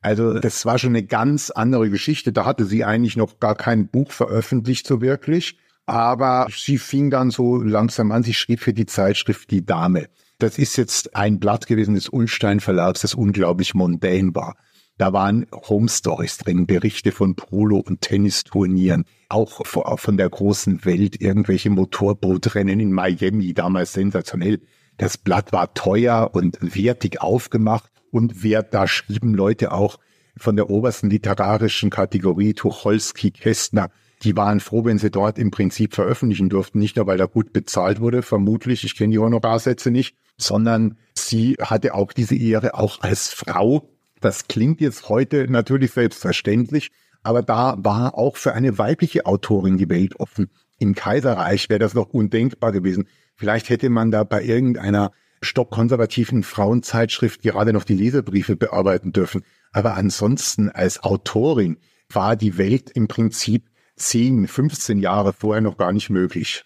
Also 0.00 0.38
das 0.38 0.64
war 0.64 0.78
schon 0.78 0.90
eine 0.90 1.04
ganz 1.04 1.50
andere 1.50 1.90
Geschichte. 1.90 2.32
Da 2.32 2.44
hatte 2.46 2.64
sie 2.64 2.84
eigentlich 2.84 3.16
noch 3.16 3.38
gar 3.38 3.54
kein 3.54 3.88
Buch 3.88 4.12
veröffentlicht 4.12 4.86
so 4.86 5.00
wirklich. 5.00 5.58
Aber 5.86 6.46
sie 6.54 6.78
fing 6.78 7.10
dann 7.10 7.30
so 7.30 7.56
langsam 7.56 8.12
an, 8.12 8.22
sie 8.22 8.34
schrieb 8.34 8.60
für 8.60 8.72
die 8.72 8.86
Zeitschrift 8.86 9.50
Die 9.50 9.64
Dame. 9.64 10.08
Das 10.38 10.56
ist 10.56 10.76
jetzt 10.76 11.16
ein 11.16 11.38
Blatt 11.38 11.66
gewesen 11.66 11.94
des 11.94 12.08
Ulstein 12.08 12.60
Verlags, 12.60 13.02
das 13.02 13.14
unglaublich 13.14 13.74
mondän 13.74 14.34
war. 14.34 14.56
Da 14.96 15.12
waren 15.12 15.46
Home 15.68 15.88
Stories 15.88 16.38
drin, 16.38 16.66
Berichte 16.66 17.10
von 17.10 17.34
Polo- 17.34 17.82
und 17.84 18.02
Tennisturnieren, 18.02 19.04
auch 19.28 19.66
von 19.66 20.16
der 20.16 20.28
großen 20.28 20.84
Welt, 20.84 21.20
irgendwelche 21.20 21.70
Motorbootrennen 21.70 22.80
in 22.80 22.92
Miami, 22.92 23.52
damals 23.54 23.94
sensationell. 23.94 24.60
Das 24.98 25.18
Blatt 25.18 25.52
war 25.52 25.72
teuer 25.74 26.30
und 26.32 26.58
wertig 26.60 27.20
aufgemacht 27.20 27.90
und 28.10 28.42
wer 28.42 28.62
da 28.62 28.86
schrieben 28.86 29.34
Leute 29.34 29.72
auch 29.72 29.98
von 30.36 30.56
der 30.56 30.70
obersten 30.70 31.10
literarischen 31.10 31.90
Kategorie, 31.90 32.54
Tucholsky, 32.54 33.30
Kästner, 33.30 33.90
die 34.22 34.36
waren 34.36 34.60
froh, 34.60 34.84
wenn 34.84 34.98
sie 34.98 35.10
dort 35.10 35.38
im 35.38 35.50
Prinzip 35.50 35.94
veröffentlichen 35.94 36.48
durften. 36.48 36.78
Nicht 36.78 36.96
nur, 36.96 37.06
weil 37.06 37.18
da 37.18 37.26
gut 37.26 37.52
bezahlt 37.52 38.00
wurde, 38.00 38.22
vermutlich, 38.22 38.84
ich 38.84 38.96
kenne 38.96 39.12
die 39.12 39.18
Honorarsätze 39.18 39.90
nicht, 39.90 40.14
sondern 40.36 40.98
sie 41.14 41.56
hatte 41.60 41.94
auch 41.94 42.12
diese 42.12 42.36
Ehre, 42.36 42.74
auch 42.74 43.00
als 43.00 43.28
Frau 43.32 43.88
das 44.20 44.48
klingt 44.48 44.80
jetzt 44.80 45.08
heute 45.08 45.50
natürlich 45.50 45.92
selbstverständlich, 45.92 46.90
aber 47.22 47.42
da 47.42 47.76
war 47.78 48.16
auch 48.16 48.36
für 48.36 48.52
eine 48.52 48.78
weibliche 48.78 49.26
Autorin 49.26 49.78
die 49.78 49.88
Welt 49.88 50.20
offen. 50.20 50.50
Im 50.78 50.94
Kaiserreich 50.94 51.68
wäre 51.68 51.78
das 51.78 51.94
noch 51.94 52.10
undenkbar 52.10 52.72
gewesen. 52.72 53.08
Vielleicht 53.34 53.70
hätte 53.70 53.88
man 53.90 54.10
da 54.10 54.24
bei 54.24 54.42
irgendeiner 54.42 55.12
stockkonservativen 55.40 56.42
Frauenzeitschrift 56.42 57.42
gerade 57.42 57.72
noch 57.72 57.84
die 57.84 57.94
Leserbriefe 57.94 58.56
bearbeiten 58.56 59.12
dürfen. 59.12 59.44
Aber 59.72 59.94
ansonsten 59.94 60.68
als 60.68 61.02
Autorin 61.02 61.78
war 62.12 62.36
die 62.36 62.58
Welt 62.58 62.90
im 62.90 63.08
Prinzip 63.08 63.68
10, 63.96 64.48
15 64.48 64.98
Jahre 64.98 65.32
vorher 65.32 65.60
noch 65.60 65.76
gar 65.76 65.92
nicht 65.92 66.10
möglich. 66.10 66.64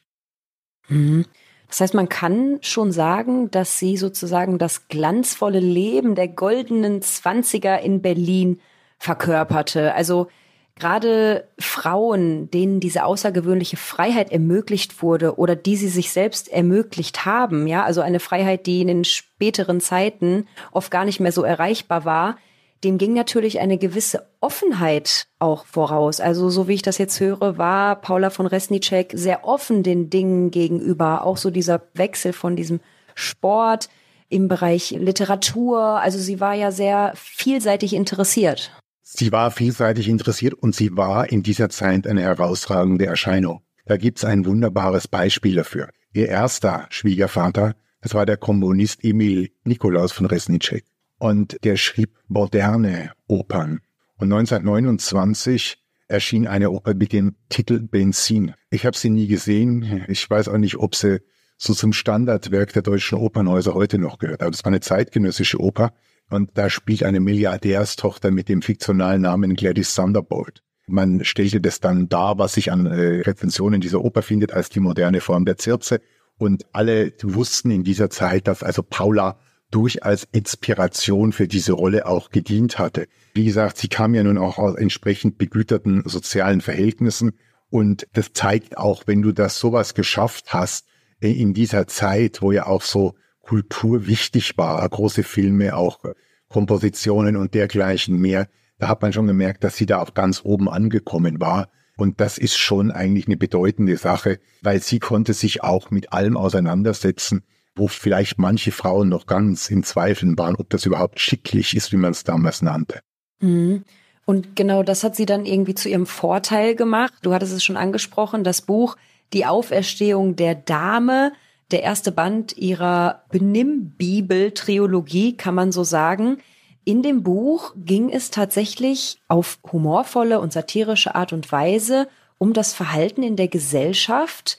Mhm. 0.89 1.27
Das 1.69 1.81
heißt, 1.81 1.95
man 1.95 2.09
kann 2.09 2.59
schon 2.61 2.93
sagen, 2.93 3.51
dass 3.51 3.79
sie 3.79 3.97
sozusagen 3.97 4.59
das 4.59 4.87
glanzvolle 4.89 5.61
Leben 5.61 6.15
der 6.15 6.29
goldenen 6.29 7.03
Zwanziger 7.03 7.81
in 7.81 8.01
Berlin 8.01 8.61
verkörperte. 8.99 9.95
Also 9.95 10.29
gerade 10.77 11.49
Frauen, 11.59 12.51
denen 12.51 12.81
diese 12.81 13.05
außergewöhnliche 13.05 13.77
Freiheit 13.77 14.33
ermöglicht 14.33 15.03
wurde 15.03 15.39
oder 15.39 15.55
die 15.57 15.77
sie 15.77 15.89
sich 15.89 16.11
selbst 16.11 16.49
ermöglicht 16.49 17.25
haben, 17.25 17.67
ja, 17.67 17.85
also 17.85 18.01
eine 18.01 18.21
Freiheit, 18.21 18.67
die 18.67 18.81
in 18.81 18.89
den 18.89 19.05
späteren 19.05 19.81
Zeiten 19.81 20.47
oft 20.73 20.91
gar 20.91 21.05
nicht 21.05 21.21
mehr 21.21 21.33
so 21.33 21.43
erreichbar 21.43 22.05
war, 22.05 22.37
dem 22.83 22.99
ging 22.99 23.15
natürlich 23.15 23.61
eine 23.61 23.79
gewisse 23.79 24.27
Offenheit 24.41 25.27
auch 25.39 25.65
voraus. 25.65 26.21
Also 26.21 26.51
so 26.51 26.69
wie 26.69 26.75
ich 26.75 26.83
das 26.83 26.99
jetzt 26.99 27.19
höre, 27.19 27.57
war 27.57 27.97
Paula 27.97 28.31
von 28.31 28.47
Resnicek 28.47 29.13
sehr 29.15 29.45
offen 29.47 29.83
den 29.83 30.11
Dingen 30.11 30.51
gegenüber. 30.51 31.25
Auch 31.25 31.39
so 31.39 31.51
dieser 31.51 31.83
Wechsel 31.95 32.35
von 32.35 32.57
diesem 32.57 32.81
Sport 33.15 33.89
im 34.29 34.49
Bereich 34.49 34.91
Literatur. 34.91 35.81
Also 36.01 36.19
sie 36.19 36.41
war 36.41 36.55
ja 36.55 36.71
sehr 36.71 37.13
vielseitig 37.17 37.95
interessiert. 37.95 38.71
Sie 39.07 39.33
war 39.33 39.51
vielseitig 39.51 40.09
interessiert 40.09 40.55
und 40.55 40.75
sie 40.75 40.97
war 40.97 41.31
in 41.31 41.43
dieser 41.43 41.69
Zeit 41.69 42.07
eine 42.07 42.23
herausragende 42.23 43.05
Erscheinung. 43.05 43.61
Da 43.85 43.99
gibt's 43.99 44.25
ein 44.25 44.47
wunderbares 44.47 45.09
Beispiel 45.09 45.57
dafür. 45.57 45.91
Ihr 46.15 46.29
erster 46.29 46.87
Schwiegervater, 46.89 47.77
das 48.01 48.15
war 48.15 48.25
der 48.25 48.39
Kommunist 48.39 49.05
Emil 49.05 49.51
Nikolaus 49.63 50.13
von 50.13 50.25
Resnicek 50.25 50.87
und 51.19 51.59
der 51.65 51.77
schrieb 51.77 52.19
moderne 52.29 53.13
Opern. 53.27 53.81
Und 54.17 54.33
1929 54.33 55.77
erschien 56.09 56.47
eine 56.47 56.71
Oper 56.71 56.95
mit 56.95 57.13
dem 57.13 57.37
Titel 57.51 57.81
Benzin. 57.81 58.55
Ich 58.71 58.87
habe 58.87 58.97
sie 58.97 59.11
nie 59.11 59.27
gesehen. 59.27 60.07
Ich 60.09 60.29
weiß 60.29 60.49
auch 60.49 60.57
nicht, 60.57 60.77
ob 60.77 60.95
sie 60.95 61.21
so 61.59 61.75
zum 61.75 61.93
Standardwerk 61.93 62.73
der 62.73 62.83
deutschen 62.83 63.19
Opernhäuser 63.19 63.75
heute 63.75 63.99
noch 63.99 64.19
gehört. 64.19 64.41
Aber 64.41 64.51
das 64.51 64.65
war 64.65 64.71
eine 64.71 64.81
zeitgenössische 64.81 65.61
Oper. 65.61 65.93
Und 66.35 66.51
da 66.55 66.69
spielt 66.69 67.05
eine 67.05 67.21
Milliardärstochter 67.21 68.33
mit 68.33 68.49
dem 68.49 68.61
fiktionalen 68.61 69.23
Namen 69.23 69.55
Gladys 69.55 69.95
Thunderbolt. 69.95 70.63
Man 70.89 71.25
stellte 71.25 71.61
das 71.61 71.79
dann 71.79 72.09
dar, 72.09 72.39
was 72.39 72.55
sich 72.55 72.73
an 72.73 72.87
äh, 72.87 73.21
Rezensionen 73.21 73.81
dieser 73.81 74.05
Oper 74.05 74.21
findet, 74.21 74.53
als 74.53 74.69
die 74.69 74.81
moderne 74.81 75.21
Form 75.21 75.45
der 75.45 75.59
Zirze. 75.59 76.01
Und 76.37 76.67
alle 76.73 77.13
wussten 77.23 77.71
in 77.71 77.85
dieser 77.85 78.11
Zeit, 78.11 78.49
dass 78.49 78.65
also 78.65 78.83
Paula 78.83 79.39
durch 79.71 80.03
als 80.03 80.27
Inspiration 80.33 81.33
für 81.33 81.47
diese 81.47 81.73
Rolle 81.73 82.07
auch 82.07 82.31
gedient 82.31 82.79
hatte. 82.79 83.07
Wie 83.35 83.45
gesagt, 83.45 83.79
sie 83.79 83.89
kam 83.89 84.15
ja 84.15 84.25
nun 84.25 84.37
auch 84.37 84.59
aus 84.59 84.77
entsprechend 84.77 85.39
begüterten 85.39 86.03
sozialen 86.05 86.61
Verhältnissen 86.61 87.39
und 87.71 88.09
das 88.13 88.33
zeigt 88.33 88.77
auch, 88.77 89.05
wenn 89.07 89.23
du 89.23 89.33
das 89.33 89.59
sowas 89.59 89.95
geschafft 89.95 90.53
hast, 90.53 90.87
äh, 91.21 91.31
in 91.31 91.55
dieser 91.55 91.87
Zeit, 91.87 92.43
wo 92.43 92.53
ja 92.53 92.67
auch 92.67 92.83
so 92.83 93.15
Kultur 93.45 94.07
wichtig 94.07 94.57
war, 94.57 94.89
große 94.89 95.23
Filme, 95.23 95.77
auch 95.77 96.01
Kompositionen 96.49 97.37
und 97.37 97.55
dergleichen 97.55 98.19
mehr, 98.19 98.49
da 98.79 98.89
hat 98.89 99.03
man 99.03 99.13
schon 99.13 99.27
gemerkt, 99.27 99.65
dass 99.65 99.77
sie 99.77 99.87
da 99.87 100.01
auch 100.01 100.15
ganz 100.15 100.43
oben 100.45 100.69
angekommen 100.69 101.41
war. 101.41 101.69
Und 101.97 102.21
das 102.21 102.39
ist 102.39 102.57
schon 102.57 102.91
eigentlich 102.91 103.27
eine 103.27 103.37
bedeutende 103.37 103.97
Sache, 103.97 104.41
weil 104.63 104.81
sie 104.83 104.99
konnte 104.99 105.33
sich 105.33 105.63
auch 105.63 105.91
mit 105.91 106.13
allem 106.13 106.37
auseinandersetzen, 106.37 107.45
wo 107.77 107.89
vielleicht 107.89 108.39
manche 108.39 108.73
Frauen 108.73 109.09
noch 109.09 109.27
ganz 109.27 109.71
in 109.71 109.85
Zweifeln 109.85 110.37
waren, 110.37 110.57
ob 110.57 110.71
das 110.71 110.87
überhaupt 110.87 111.21
schicklich 111.21 111.77
ist, 111.77 111.93
wie 111.93 111.97
man 111.97 112.11
es 112.11 112.25
damals 112.25 112.63
nannte. 112.63 113.01
Mhm. 113.41 113.85
Und 114.27 114.57
genau 114.57 114.83
das 114.83 115.05
hat 115.05 115.15
sie 115.15 115.27
dann 115.27 115.45
irgendwie 115.45 115.75
zu 115.75 115.89
ihrem 115.89 116.07
Vorteil 116.07 116.75
gemacht. 116.75 117.15
Du 117.23 117.33
hattest 117.33 117.53
es 117.53 117.63
schon 117.63 117.77
angesprochen, 117.77 118.43
das 118.43 118.63
Buch 118.63 118.97
Die 119.33 119.47
Auferstehung 119.47 120.37
der 120.37 120.55
Dame, 120.55 121.33
der 121.71 121.83
erste 121.83 122.13
Band 122.13 122.57
ihrer 122.57 123.25
Benimm-Bibel-Triologie, 123.31 125.37
kann 125.37 125.55
man 125.55 125.73
so 125.73 125.85
sagen. 125.85 126.39
In 126.85 127.03
dem 127.03 127.23
Buch 127.23 127.75
ging 127.77 128.11
es 128.11 128.31
tatsächlich 128.31 129.19
auf 129.29 129.59
humorvolle 129.73 130.41
und 130.41 130.53
satirische 130.53 131.15
Art 131.15 131.33
und 131.33 131.51
Weise 131.51 132.09
um 132.39 132.53
das 132.53 132.75
Verhalten 132.75 133.23
in 133.23 133.37
der 133.37 133.49
Gesellschaft 133.49 134.59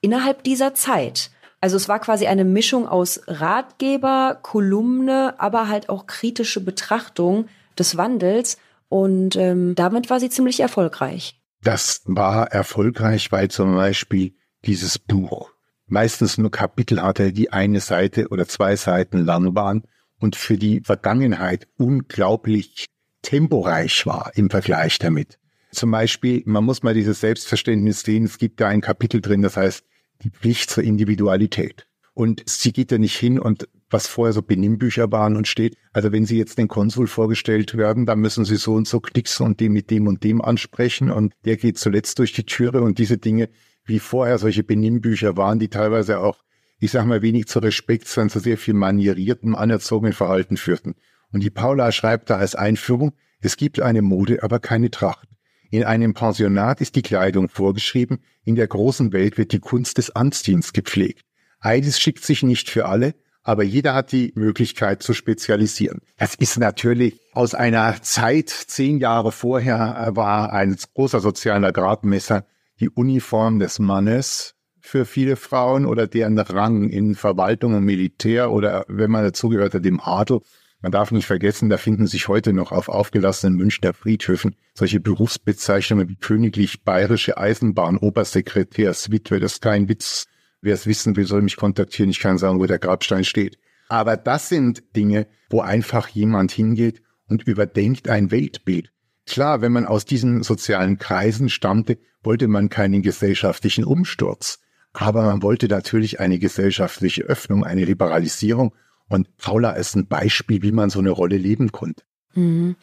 innerhalb 0.00 0.44
dieser 0.44 0.74
Zeit. 0.74 1.30
Also 1.60 1.76
es 1.76 1.88
war 1.88 1.98
quasi 1.98 2.26
eine 2.26 2.44
Mischung 2.44 2.86
aus 2.86 3.22
Ratgeber, 3.26 4.38
Kolumne, 4.42 5.34
aber 5.38 5.68
halt 5.68 5.88
auch 5.88 6.06
kritische 6.06 6.60
Betrachtung 6.60 7.48
des 7.78 7.96
Wandels. 7.96 8.58
Und 8.88 9.34
ähm, 9.36 9.74
damit 9.74 10.10
war 10.10 10.20
sie 10.20 10.28
ziemlich 10.28 10.60
erfolgreich. 10.60 11.40
Das 11.62 12.02
war 12.04 12.52
erfolgreich, 12.52 13.32
weil 13.32 13.50
zum 13.50 13.74
Beispiel 13.74 14.34
dieses 14.66 14.98
Buch 14.98 15.53
meistens 15.94 16.38
nur 16.38 16.50
Kapitel 16.50 17.00
hatte, 17.00 17.32
die 17.32 17.52
eine 17.52 17.80
Seite 17.80 18.28
oder 18.28 18.46
zwei 18.48 18.74
Seiten 18.74 19.24
lang 19.24 19.54
waren 19.54 19.84
und 20.18 20.34
für 20.34 20.58
die 20.58 20.80
Vergangenheit 20.80 21.68
unglaublich 21.78 22.86
temporeich 23.22 24.04
war 24.04 24.32
im 24.34 24.50
Vergleich 24.50 24.98
damit. 24.98 25.38
Zum 25.70 25.92
Beispiel, 25.92 26.42
man 26.46 26.64
muss 26.64 26.82
mal 26.82 26.94
dieses 26.94 27.20
Selbstverständnis 27.20 28.02
sehen, 28.02 28.24
es 28.24 28.38
gibt 28.38 28.60
da 28.60 28.68
ein 28.68 28.80
Kapitel 28.80 29.20
drin, 29.20 29.42
das 29.42 29.56
heißt 29.56 29.84
die 30.22 30.30
Pflicht 30.30 30.70
zur 30.70 30.82
Individualität. 30.82 31.86
Und 32.12 32.42
sie 32.46 32.72
geht 32.72 32.92
da 32.92 32.98
nicht 32.98 33.16
hin 33.16 33.38
und 33.38 33.68
was 33.90 34.08
vorher 34.08 34.32
so 34.32 34.42
Benimmbücher 34.42 35.12
waren 35.12 35.36
und 35.36 35.46
steht, 35.46 35.76
also 35.92 36.10
wenn 36.10 36.26
Sie 36.26 36.38
jetzt 36.38 36.58
den 36.58 36.68
Konsul 36.68 37.06
vorgestellt 37.06 37.76
werden, 37.76 38.06
dann 38.06 38.18
müssen 38.18 38.44
Sie 38.44 38.56
so 38.56 38.74
und 38.74 38.88
so 38.88 39.00
knicksen 39.00 39.46
und 39.46 39.60
den 39.60 39.72
mit 39.72 39.90
dem 39.90 40.08
und 40.08 40.24
dem 40.24 40.42
ansprechen 40.42 41.10
und 41.10 41.32
der 41.44 41.56
geht 41.56 41.78
zuletzt 41.78 42.18
durch 42.18 42.32
die 42.32 42.44
Türe 42.44 42.82
und 42.82 42.98
diese 42.98 43.18
Dinge, 43.18 43.48
wie 43.84 43.98
vorher 43.98 44.38
solche 44.38 44.62
Benimmbücher 44.62 45.36
waren, 45.36 45.58
die 45.58 45.68
teilweise 45.68 46.20
auch, 46.20 46.42
ich 46.78 46.90
sag 46.90 47.06
mal, 47.06 47.22
wenig 47.22 47.46
zu 47.46 47.58
Respekt, 47.58 48.08
sondern 48.08 48.30
zu 48.30 48.40
sehr 48.40 48.58
viel 48.58 48.74
manieriertem, 48.74 49.54
anerzogenen 49.54 50.12
Verhalten 50.12 50.56
führten. 50.56 50.94
Und 51.32 51.42
die 51.42 51.50
Paula 51.50 51.92
schreibt 51.92 52.30
da 52.30 52.36
als 52.36 52.54
Einführung, 52.54 53.12
es 53.40 53.56
gibt 53.56 53.80
eine 53.80 54.02
Mode, 54.02 54.42
aber 54.42 54.58
keine 54.58 54.90
Tracht. 54.90 55.28
In 55.70 55.84
einem 55.84 56.14
Pensionat 56.14 56.80
ist 56.80 56.94
die 56.94 57.02
Kleidung 57.02 57.48
vorgeschrieben, 57.48 58.20
in 58.44 58.54
der 58.54 58.68
großen 58.68 59.12
Welt 59.12 59.38
wird 59.38 59.52
die 59.52 59.58
Kunst 59.58 59.98
des 59.98 60.10
Anziehens 60.10 60.72
gepflegt. 60.72 61.24
Eides 61.60 61.98
schickt 62.00 62.24
sich 62.24 62.42
nicht 62.42 62.70
für 62.70 62.86
alle, 62.86 63.14
aber 63.42 63.62
jeder 63.62 63.94
hat 63.94 64.12
die 64.12 64.32
Möglichkeit 64.34 65.02
zu 65.02 65.12
spezialisieren. 65.12 66.00
Das 66.16 66.34
ist 66.34 66.58
natürlich 66.58 67.20
aus 67.32 67.54
einer 67.54 68.00
Zeit, 68.02 68.48
zehn 68.48 68.98
Jahre 68.98 69.32
vorher 69.32 70.10
war 70.14 70.52
ein 70.52 70.76
großer 70.94 71.20
sozialer 71.20 71.72
Gradmesser 71.72 72.46
die 72.80 72.90
Uniform 72.90 73.58
des 73.58 73.78
Mannes 73.78 74.54
für 74.80 75.04
viele 75.04 75.36
Frauen 75.36 75.86
oder 75.86 76.06
deren 76.06 76.38
Rang 76.38 76.88
in 76.88 77.14
Verwaltung 77.14 77.74
und 77.74 77.84
Militär 77.84 78.50
oder 78.50 78.84
wenn 78.88 79.10
man 79.10 79.24
dazugehörte, 79.24 79.80
dem 79.80 80.00
Adel 80.00 80.40
Man 80.82 80.92
darf 80.92 81.10
nicht 81.10 81.26
vergessen, 81.26 81.70
da 81.70 81.78
finden 81.78 82.06
sich 82.06 82.28
heute 82.28 82.52
noch 82.52 82.70
auf 82.70 82.88
aufgelassenen 82.88 83.56
Münchner 83.56 83.94
Friedhöfen 83.94 84.56
solche 84.74 85.00
Berufsbezeichnungen 85.00 86.08
wie 86.08 86.16
königlich 86.16 86.82
bayerische 86.82 87.38
Eisenbahn, 87.38 87.96
Obersekretärswitwe. 87.96 89.40
Das 89.40 89.54
ist 89.54 89.62
kein 89.62 89.88
Witz. 89.88 90.26
Wer 90.60 90.74
es 90.74 90.86
wissen 90.86 91.16
will, 91.16 91.26
soll 91.26 91.42
mich 91.42 91.56
kontaktieren. 91.56 92.10
Ich 92.10 92.20
kann 92.20 92.38
sagen, 92.38 92.58
wo 92.58 92.66
der 92.66 92.78
Grabstein 92.78 93.24
steht. 93.24 93.58
Aber 93.88 94.16
das 94.16 94.48
sind 94.48 94.82
Dinge, 94.96 95.26
wo 95.48 95.60
einfach 95.60 96.08
jemand 96.08 96.52
hingeht 96.52 97.02
und 97.28 97.44
überdenkt 97.44 98.08
ein 98.08 98.30
Weltbild. 98.30 98.90
Klar, 99.26 99.60
wenn 99.60 99.72
man 99.72 99.86
aus 99.86 100.04
diesen 100.04 100.42
sozialen 100.42 100.98
Kreisen 100.98 101.48
stammte, 101.48 101.98
wollte 102.22 102.48
man 102.48 102.68
keinen 102.68 103.02
gesellschaftlichen 103.02 103.84
Umsturz. 103.84 104.60
Aber 104.92 105.22
man 105.22 105.42
wollte 105.42 105.68
natürlich 105.68 106.20
eine 106.20 106.38
gesellschaftliche 106.38 107.22
Öffnung, 107.22 107.64
eine 107.64 107.84
Liberalisierung 107.84 108.72
und 109.08 109.36
Paula 109.36 109.72
ist 109.72 109.96
ein 109.96 110.06
Beispiel, 110.06 110.62
wie 110.62 110.72
man 110.72 110.90
so 110.90 110.98
eine 110.98 111.10
Rolle 111.10 111.36
leben 111.36 111.72
konnte. 111.72 112.04
Mhm. 112.34 112.76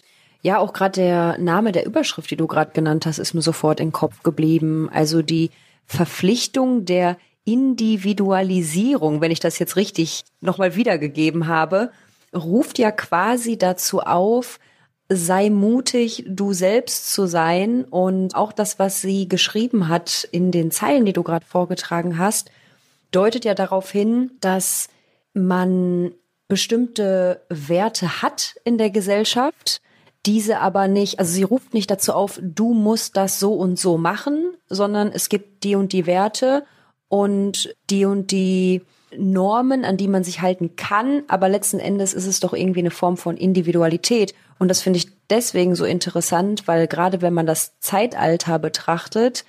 Ja, 0.43 0.57
auch 0.57 0.73
gerade 0.73 0.99
der 0.99 1.37
Name 1.37 1.71
der 1.71 1.85
Überschrift, 1.85 2.31
die 2.31 2.35
du 2.35 2.47
gerade 2.47 2.71
genannt 2.73 3.05
hast, 3.05 3.19
ist 3.19 3.33
mir 3.33 3.41
sofort 3.41 3.79
im 3.79 3.91
Kopf 3.91 4.23
geblieben. 4.23 4.89
Also 4.91 5.21
die 5.21 5.51
Verpflichtung 5.85 6.85
der 6.85 7.17
Individualisierung, 7.43 9.21
wenn 9.21 9.31
ich 9.31 9.39
das 9.39 9.59
jetzt 9.59 9.75
richtig 9.75 10.23
nochmal 10.41 10.75
wiedergegeben 10.75 11.47
habe, 11.47 11.91
ruft 12.33 12.79
ja 12.79 12.91
quasi 12.91 13.57
dazu 13.57 13.99
auf, 14.01 14.59
sei 15.13 15.49
mutig, 15.49 16.23
du 16.27 16.53
selbst 16.53 17.13
zu 17.13 17.27
sein. 17.27 17.83
Und 17.83 18.35
auch 18.35 18.53
das, 18.53 18.79
was 18.79 19.01
sie 19.01 19.27
geschrieben 19.27 19.87
hat 19.89 20.27
in 20.31 20.51
den 20.51 20.71
Zeilen, 20.71 21.05
die 21.05 21.13
du 21.13 21.23
gerade 21.23 21.45
vorgetragen 21.45 22.17
hast, 22.17 22.49
deutet 23.11 23.45
ja 23.45 23.53
darauf 23.53 23.91
hin, 23.91 24.31
dass 24.39 24.87
man 25.33 26.13
bestimmte 26.47 27.41
Werte 27.49 28.21
hat 28.21 28.55
in 28.63 28.77
der 28.77 28.89
Gesellschaft, 28.89 29.81
diese 30.25 30.59
aber 30.59 30.87
nicht, 30.87 31.19
also 31.19 31.31
sie 31.31 31.43
ruft 31.43 31.73
nicht 31.73 31.89
dazu 31.89 32.13
auf, 32.13 32.39
du 32.41 32.73
musst 32.73 33.17
das 33.17 33.39
so 33.39 33.53
und 33.53 33.79
so 33.79 33.97
machen, 33.97 34.53
sondern 34.69 35.11
es 35.11 35.29
gibt 35.29 35.63
die 35.63 35.75
und 35.75 35.93
die 35.93 36.05
Werte 36.05 36.63
und 37.07 37.73
die 37.89 38.05
und 38.05 38.31
die 38.31 38.81
Normen, 39.17 39.83
an 39.83 39.97
die 39.97 40.07
man 40.07 40.23
sich 40.23 40.41
halten 40.41 40.75
kann, 40.75 41.23
aber 41.27 41.49
letzten 41.49 41.79
Endes 41.79 42.13
ist 42.13 42.27
es 42.27 42.39
doch 42.39 42.53
irgendwie 42.53 42.79
eine 42.79 42.91
Form 42.91 43.17
von 43.17 43.35
Individualität. 43.35 44.33
Und 44.61 44.67
das 44.67 44.83
finde 44.83 44.97
ich 44.97 45.07
deswegen 45.31 45.73
so 45.73 45.85
interessant, 45.85 46.67
weil 46.67 46.85
gerade 46.85 47.23
wenn 47.23 47.33
man 47.33 47.47
das 47.47 47.79
Zeitalter 47.79 48.59
betrachtet, 48.59 49.43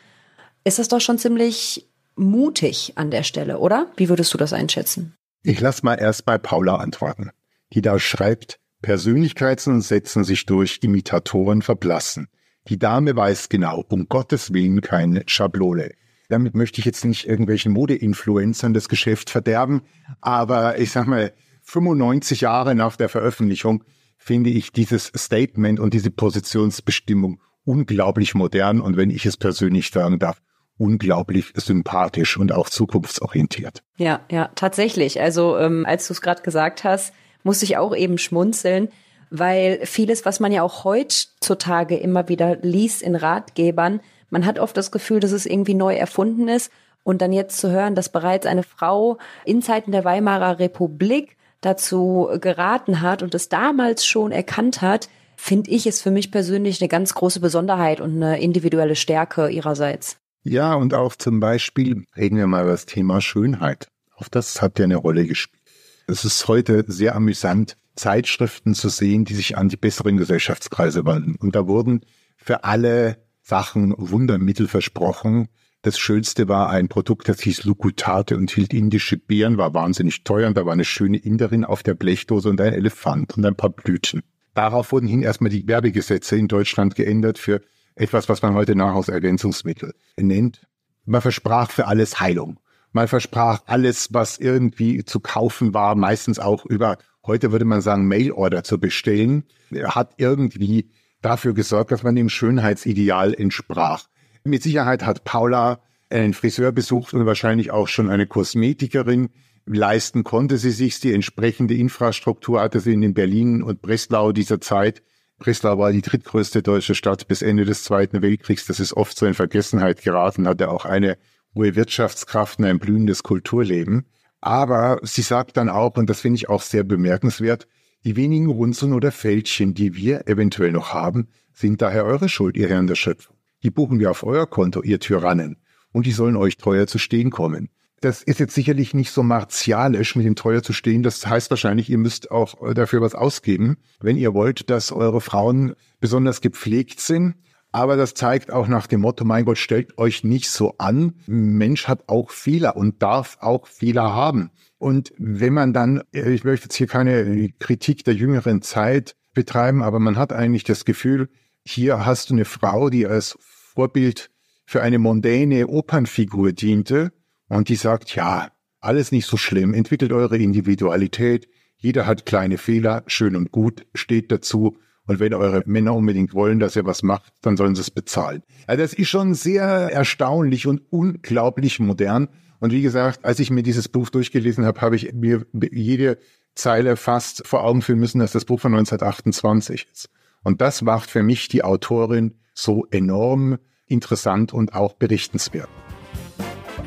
ist 0.65 0.79
das 0.79 0.89
doch 0.89 1.03
schon 1.03 1.19
ziemlich 1.19 1.87
mutig 2.17 2.95
an 2.95 3.11
der 3.11 3.23
Stelle, 3.23 3.59
oder? 3.59 3.93
Wie 3.95 4.09
würdest 4.09 4.33
du 4.33 4.39
das 4.39 4.55
einschätzen? 4.55 5.15
Ich 5.43 5.61
lass 5.61 5.83
mal 5.83 5.97
erst 5.97 6.25
bei 6.25 6.39
Paula 6.39 6.77
antworten, 6.77 7.29
die 7.75 7.83
da 7.83 7.99
schreibt, 7.99 8.59
Persönlichkeiten 8.81 9.83
setzen 9.83 10.25
sich 10.25 10.47
durch, 10.47 10.79
Imitatoren 10.81 11.61
verblassen. 11.61 12.29
Die 12.69 12.79
Dame 12.79 13.15
weiß 13.15 13.51
genau, 13.51 13.85
um 13.91 14.09
Gottes 14.09 14.55
Willen 14.55 14.81
keine 14.81 15.25
Schablone. 15.27 15.91
Damit 16.31 16.55
möchte 16.55 16.79
ich 16.79 16.87
jetzt 16.87 17.05
nicht 17.05 17.29
irgendwelchen 17.29 17.73
Modeinfluencern 17.73 18.73
das 18.73 18.89
Geschäft 18.89 19.29
verderben, 19.29 19.83
aber 20.23 20.79
ich 20.79 20.91
sag 20.91 21.07
mal, 21.07 21.35
95 21.65 22.41
Jahre 22.41 22.75
nach 22.75 22.97
der 22.97 23.11
Veröffentlichung 23.11 23.85
finde 24.23 24.51
ich 24.51 24.73
dieses 24.73 25.11
Statement 25.17 25.81
und 25.81 25.95
diese 25.95 26.11
Positionsbestimmung 26.11 27.41
unglaublich 27.65 28.35
modern 28.35 28.81
und 28.81 28.97
wenn 28.97 29.11
ich 29.11 29.27
es 29.27 29.37
persönlich 29.37 29.91
sagen 29.91 30.19
darf, 30.19 30.41
unglaublich 30.79 31.53
sympathisch 31.55 32.37
und 32.37 32.53
auch 32.53 32.69
zukunftsorientiert. 32.69 33.83
Ja, 33.97 34.21
ja, 34.31 34.51
tatsächlich. 34.55 35.21
Also 35.21 35.59
ähm, 35.59 35.85
als 35.87 36.07
du 36.07 36.15
es 36.15 36.21
gerade 36.21 36.43
gesagt 36.43 36.85
hast, 36.85 37.13
musste 37.43 37.65
ich 37.65 37.77
auch 37.77 37.95
eben 37.95 38.19
schmunzeln, 38.19 38.89
weil 39.31 39.81
vieles, 39.85 40.25
was 40.25 40.41
man 40.41 40.53
ja 40.53 40.63
auch 40.63 40.85
heutzutage 40.85 41.97
immer 41.97 42.29
wieder 42.29 42.57
liest 42.57 43.03
in 43.03 43.17
Ratgebern, 43.17 44.01
man 44.31 44.47
hat 44.47 44.59
oft 44.59 44.77
das 44.77 44.91
Gefühl, 44.91 45.21
dass 45.21 45.33
es 45.33 45.47
irgendwie 45.47 45.75
neu 45.75 45.95
erfunden 45.95 46.49
ist. 46.49 46.71
Und 47.05 47.21
dann 47.21 47.33
jetzt 47.33 47.59
zu 47.59 47.71
hören, 47.71 47.97
dass 47.97 48.11
bereits 48.11 48.47
eine 48.47 48.63
Frau 48.63 49.19
in 49.45 49.61
Zeiten 49.61 49.91
der 49.91 50.05
Weimarer 50.05 50.61
Republik 50.61 51.37
dazu 51.63 52.29
geraten 52.41 53.01
hat 53.01 53.23
und 53.23 53.35
es 53.35 53.49
damals 53.49 54.05
schon 54.05 54.31
erkannt 54.31 54.83
hat, 54.83 55.09
finde 55.37 55.71
ich 55.71 55.87
es 55.87 56.03
für 56.03 56.11
mich 56.11 56.31
persönlich 56.31 56.81
eine 56.81 56.89
ganz 56.89 57.15
große 57.15 57.41
Besonderheit 57.41 58.01
und 58.01 58.17
eine 58.17 58.41
individuelle 58.41 58.97
Stärke 58.97 59.49
ihrerseits. 59.49 60.19
Ja, 60.45 60.75
und 60.75 60.93
auch 60.93 61.17
zum 61.17 61.41
Beispiel 61.41 62.05
reden 62.17 62.37
wir 62.37 62.47
mal 62.47 62.63
über 62.63 62.73
das 62.73 62.87
Thema 62.87 63.21
Schönheit. 63.21 63.89
Auch 64.17 64.29
das 64.29 64.61
hat 64.61 64.79
ja 64.79 64.85
eine 64.85 64.97
Rolle 64.97 65.27
gespielt. 65.27 65.63
Es 66.07 66.25
ist 66.25 66.47
heute 66.49 66.85
sehr 66.89 67.15
amüsant, 67.15 67.77
Zeitschriften 67.95 68.75
zu 68.75 68.89
sehen, 68.89 69.25
die 69.25 69.35
sich 69.35 69.57
an 69.57 69.69
die 69.69 69.77
besseren 69.77 70.17
Gesellschaftskreise 70.17 71.05
wandten. 71.05 71.37
Und 71.37 71.55
da 71.55 71.67
wurden 71.67 72.05
für 72.37 72.65
alle 72.65 73.19
Sachen 73.43 73.95
Wundermittel 73.97 74.69
versprochen. 74.69 75.49
Das 75.85 75.99
Schönste 75.99 76.47
war 76.47 76.71
ein 76.71 76.87
Produkt, 76.87 77.29
das 77.29 77.41
hieß 77.41 77.65
Lukutate 77.65 78.37
und 78.37 78.53
hielt 78.53 78.73
indische 78.73 79.17
Beeren, 79.17 79.59
war 79.59 79.75
wahnsinnig 79.75 80.23
teuer 80.23 80.47
und 80.47 80.57
da 80.57 80.65
war 80.65 80.73
eine 80.73 80.85
schöne 80.85 81.19
Inderin 81.19 81.65
auf 81.65 81.83
der 81.83 81.95
Blechdose 81.95 82.49
und 82.49 82.61
ein 82.61 82.73
Elefant 82.73 83.37
und 83.37 83.45
ein 83.45 83.57
paar 83.57 83.71
Blüten. 83.71 84.23
Darauf 84.55 84.93
wurden 84.93 85.09
hin 85.09 85.23
erstmal 85.23 85.51
die 85.51 85.67
Werbegesetze 85.67 86.37
in 86.37 86.47
Deutschland 86.47 86.95
geändert 86.95 87.37
für 87.37 87.63
etwas, 87.97 88.29
was 88.29 88.43
man 88.43 88.55
heute 88.55 88.77
Nahrungsergänzungsmittel 88.77 89.93
nennt. 90.17 90.65
Man 91.05 91.21
versprach 91.21 91.73
für 91.73 91.89
alles 91.89 92.21
Heilung. 92.21 92.61
Man 92.93 93.09
versprach 93.09 93.63
alles, 93.67 94.11
was 94.13 94.39
irgendwie 94.39 95.05
zu 95.05 95.19
kaufen 95.19 95.75
war, 95.75 95.97
meistens 95.97 96.39
auch 96.39 96.65
über, 96.65 96.97
heute 97.27 97.51
würde 97.51 97.65
man 97.65 97.81
sagen, 97.81 98.07
Mailorder 98.07 98.63
zu 98.63 98.79
bestellen, 98.79 99.45
hat 99.85 100.15
irgendwie 100.19 100.93
dafür 101.23 101.55
gesorgt, 101.55 101.91
dass 101.91 102.05
man 102.05 102.15
dem 102.15 102.29
Schönheitsideal 102.29 103.35
entsprach. 103.35 104.07
Mit 104.45 104.63
Sicherheit 104.63 105.05
hat 105.05 105.25
Paula 105.25 105.81
einen 106.11 106.35
Friseur 106.35 106.73
besucht 106.73 107.15
und 107.15 107.27
wahrscheinlich 107.27 107.71
auch 107.71 107.89
schon 107.89 108.11
eine 108.11 108.27
Kosmetikerin. 108.27 109.31
Leisten 109.67 110.25
konnte 110.25 110.59
sie 110.59 110.73
sich 110.73 110.99
die 110.99 111.15
entsprechende 111.15 111.75
Infrastruktur 111.75 112.61
hatte 112.61 112.81
sie 112.81 112.93
in 112.93 113.15
Berlin 113.15 113.63
und 113.63 113.81
Breslau 113.81 114.33
dieser 114.33 114.61
Zeit. 114.61 115.03
Breslau 115.39 115.79
war 115.79 115.93
die 115.93 116.03
drittgrößte 116.03 116.63
deutsche 116.63 116.95
Stadt 116.95 117.29
bis 117.29 117.43
Ende 117.43 117.65
des 117.65 117.85
Zweiten 117.85 118.21
Weltkriegs. 118.23 118.67
Das 118.67 118.81
ist 118.81 118.95
oft 118.95 119.17
so 119.17 119.27
in 119.27 119.35
Vergessenheit 119.35 120.03
geraten, 120.03 120.49
hatte 120.49 120.69
auch 120.71 120.85
eine 120.85 121.19
hohe 121.55 121.77
Wirtschaftskraft 121.77 122.59
und 122.59 122.65
ein 122.65 122.79
blühendes 122.79 123.23
Kulturleben. 123.23 124.07
Aber 124.41 124.99
sie 125.03 125.23
sagt 125.23 125.57
dann 125.57 125.69
auch, 125.69 125.97
und 125.97 126.11
das 126.11 126.21
finde 126.21 126.37
ich 126.37 126.49
auch 126.49 126.63
sehr 126.63 126.83
bemerkenswert, 126.83 127.69
die 128.05 128.17
wenigen 128.17 128.47
Runzeln 128.47 128.93
oder 128.93 129.13
Fältchen, 129.13 129.75
die 129.75 129.95
wir 129.95 130.27
eventuell 130.27 130.73
noch 130.73 130.93
haben, 130.93 131.29
sind 131.53 131.81
daher 131.81 132.05
eure 132.05 132.29
Schuld, 132.29 132.57
ihr 132.57 132.69
Herren 132.69 132.89
der 132.89 132.97
Schöpfung. 132.97 133.37
Die 133.63 133.71
buchen 133.71 133.99
wir 133.99 134.11
auf 134.11 134.25
euer 134.25 134.47
Konto, 134.49 134.83
ihr 134.83 135.01
Tyrannen. 135.01 135.57
Und 135.93 136.07
die 136.07 136.13
sollen 136.13 136.37
euch 136.37 136.57
teuer 136.57 136.87
zu 136.87 136.99
stehen 136.99 137.31
kommen 137.31 137.69
das 138.03 138.23
ist 138.23 138.41
jetzt 138.41 138.55
sicherlich 138.55 138.95
nicht 138.95 139.13
so 139.13 139.23
martialisch, 139.23 140.17
mit 140.17 140.27
dem 140.27 140.35
teuer 140.35 140.63
zu 140.63 140.73
stehen. 140.73 141.03
Das 141.03 141.27
heißt 141.27 141.51
wahrscheinlich, 141.51 141.89
ihr 141.89 141.99
müsst 141.99 142.31
auch 142.31 142.75
dafür 142.75 143.01
was 143.01 143.15
ausgeben, 143.15 143.79
wenn 144.01 144.17
ihr 144.17 144.35
wollt, 144.35 144.69
dass 144.71 144.93
eure 144.93 145.21
Frauen 145.21 145.75
besonders 146.01 146.41
gepflegt 146.41 147.01
sind. 147.01 147.37
Aber 147.71 147.97
das 147.97 148.13
zeigt 148.13 148.51
auch 148.51 148.69
nach 148.69 148.87
dem 148.87 149.01
Motto, 149.01 149.25
mein 149.25 149.47
Gott, 149.47 149.57
stellt 149.57 149.97
euch 149.97 150.25
nicht 150.25 150.51
so 150.51 150.75
an. 150.77 151.15
Mensch 151.27 151.89
hat 151.89 152.09
auch 152.09 152.31
Fehler 152.31 152.77
und 152.77 153.03
darf 153.03 153.39
auch 153.41 153.67
Fehler 153.67 154.13
haben. 154.13 154.51
Und 154.77 155.13
wenn 155.17 155.55
man 155.55 155.73
dann, 155.73 156.03
äh, 156.13 156.33
ich 156.33 156.45
möchte 156.45 156.65
jetzt 156.65 156.75
hier 156.75 156.89
keine 156.89 157.49
Kritik 157.61 158.05
der 158.05 158.15
jüngeren 158.15 158.61
Zeit 158.61 159.15
betreiben, 159.33 159.83
aber 159.83 160.01
man 160.01 160.17
hat 160.19 160.35
eigentlich 160.35 160.65
das 160.65 160.85
Gefühl, 160.85 161.31
hier 161.65 162.05
hast 162.05 162.31
du 162.31 162.35
eine 162.35 162.45
Frau, 162.45 162.91
die 162.91 163.07
als 163.07 163.37
Vorbild 163.41 164.31
für 164.67 164.83
eine 164.83 164.99
mondäne 164.99 165.69
Opernfigur 165.69 166.53
diente 166.53 167.13
und 167.49 167.69
die 167.69 167.77
sagt, 167.77 168.15
ja, 168.15 168.51
alles 168.81 169.13
nicht 169.13 169.27
so 169.27 169.37
schlimm, 169.37 169.75
entwickelt 169.75 170.13
eure 170.13 170.39
Individualität, 170.39 171.49
jeder 171.77 172.07
hat 172.07 172.27
kleine 172.27 172.59
Fehler, 172.59 173.03
schön 173.07 173.37
und 173.37 173.51
gut, 173.53 173.87
steht 173.95 174.31
dazu. 174.31 174.77
Und 175.05 175.19
wenn 175.19 175.35
eure 175.35 175.65
Männer 175.67 175.97
unbedingt 175.97 176.33
wollen, 176.33 176.61
dass 176.61 176.77
ihr 176.77 176.87
was 176.87 177.03
macht, 177.03 177.33
dann 177.43 177.57
sollen 177.57 177.75
sie 177.75 177.81
es 177.81 177.91
bezahlen. 177.91 178.45
Also 178.69 178.83
das 178.83 178.95
ist 178.95 179.09
schon 179.09 179.35
sehr 179.35 179.65
erstaunlich 179.65 180.69
und 180.69 180.81
unglaublich 180.91 181.81
modern. 181.81 182.29
Und 182.61 182.71
wie 182.71 182.83
gesagt, 182.83 183.25
als 183.25 183.41
ich 183.41 183.51
mir 183.51 183.65
dieses 183.65 183.89
Buch 183.89 184.11
durchgelesen 184.11 184.65
habe, 184.65 184.81
habe 184.81 184.95
ich 184.95 185.13
mir 185.13 185.45
jede 185.73 186.19
Zeile 186.55 186.97
fast 186.97 187.45
vor 187.47 187.65
Augen 187.65 187.83
führen 187.83 187.99
müssen, 187.99 188.21
dass 188.21 188.31
das 188.31 188.45
Buch 188.45 188.61
von 188.61 188.75
1928 188.75 189.89
ist. 189.93 190.09
Und 190.43 190.61
das 190.61 190.83
macht 190.83 191.11
für 191.11 191.23
mich 191.23 191.49
die 191.49 191.65
Autorin 191.65 192.35
so 192.55 192.87
enorm 192.91 193.59
interessant 193.87 194.53
und 194.53 194.75
auch 194.75 194.95
berichtenswert. 194.95 195.69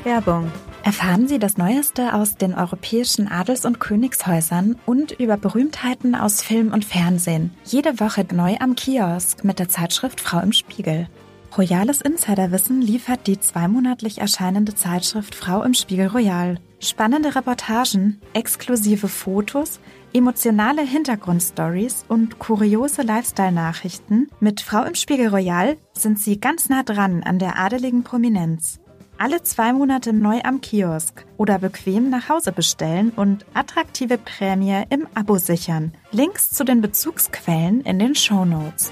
Werbung. 0.04 0.52
Erfahren 0.84 1.28
Sie 1.28 1.40
das 1.40 1.58
Neueste 1.58 2.14
aus 2.14 2.36
den 2.36 2.54
europäischen 2.54 3.28
Adels- 3.28 3.66
und 3.66 3.80
Königshäusern 3.80 4.76
und 4.86 5.14
über 5.14 5.36
Berühmtheiten 5.36 6.14
aus 6.14 6.44
Film 6.44 6.72
und 6.72 6.86
Fernsehen. 6.86 7.50
Jede 7.64 8.00
Woche 8.00 8.24
neu 8.32 8.56
am 8.60 8.76
Kiosk 8.76 9.44
mit 9.44 9.58
der 9.58 9.68
Zeitschrift 9.68 10.22
Frau 10.22 10.42
im 10.42 10.54
Spiegel. 10.54 11.08
Royales 11.58 12.02
Insiderwissen 12.02 12.82
liefert 12.82 13.26
die 13.26 13.40
zweimonatlich 13.40 14.20
erscheinende 14.20 14.76
Zeitschrift 14.76 15.34
Frau 15.34 15.64
im 15.64 15.74
Spiegel 15.74 16.08
Royal. 16.08 16.60
Spannende 16.86 17.36
Reportagen, 17.36 18.22
exklusive 18.34 19.08
Fotos, 19.08 19.80
emotionale 20.14 20.84
Hintergrundstories 20.84 22.06
und 22.08 22.38
kuriose 22.38 23.02
Lifestyle-Nachrichten. 23.02 24.30
Mit 24.40 24.62
Frau 24.62 24.84
im 24.84 24.94
Spiegel 24.94 25.30
Royal 25.30 25.78
sind 25.94 26.20
Sie 26.20 26.40
ganz 26.40 26.70
nah 26.70 26.84
dran 26.84 27.24
an 27.24 27.40
der 27.40 27.58
adeligen 27.58 28.04
Prominenz. 28.04 28.80
Alle 29.18 29.42
zwei 29.42 29.74
Monate 29.74 30.14
neu 30.14 30.42
am 30.44 30.62
Kiosk 30.62 31.26
oder 31.38 31.58
bequem 31.58 32.12
nach 32.12 32.30
Hause 32.30 32.52
bestellen 32.52 33.12
und 33.16 33.48
attraktive 33.56 34.20
Prämie 34.20 34.84
im 34.92 35.08
Abo 35.16 35.40
sichern. 35.40 35.92
Links 36.12 36.52
zu 36.52 36.64
den 36.66 36.82
Bezugsquellen 36.82 37.82
in 37.82 37.98
den 37.98 38.14
Show 38.14 38.46
Notes. 38.46 38.92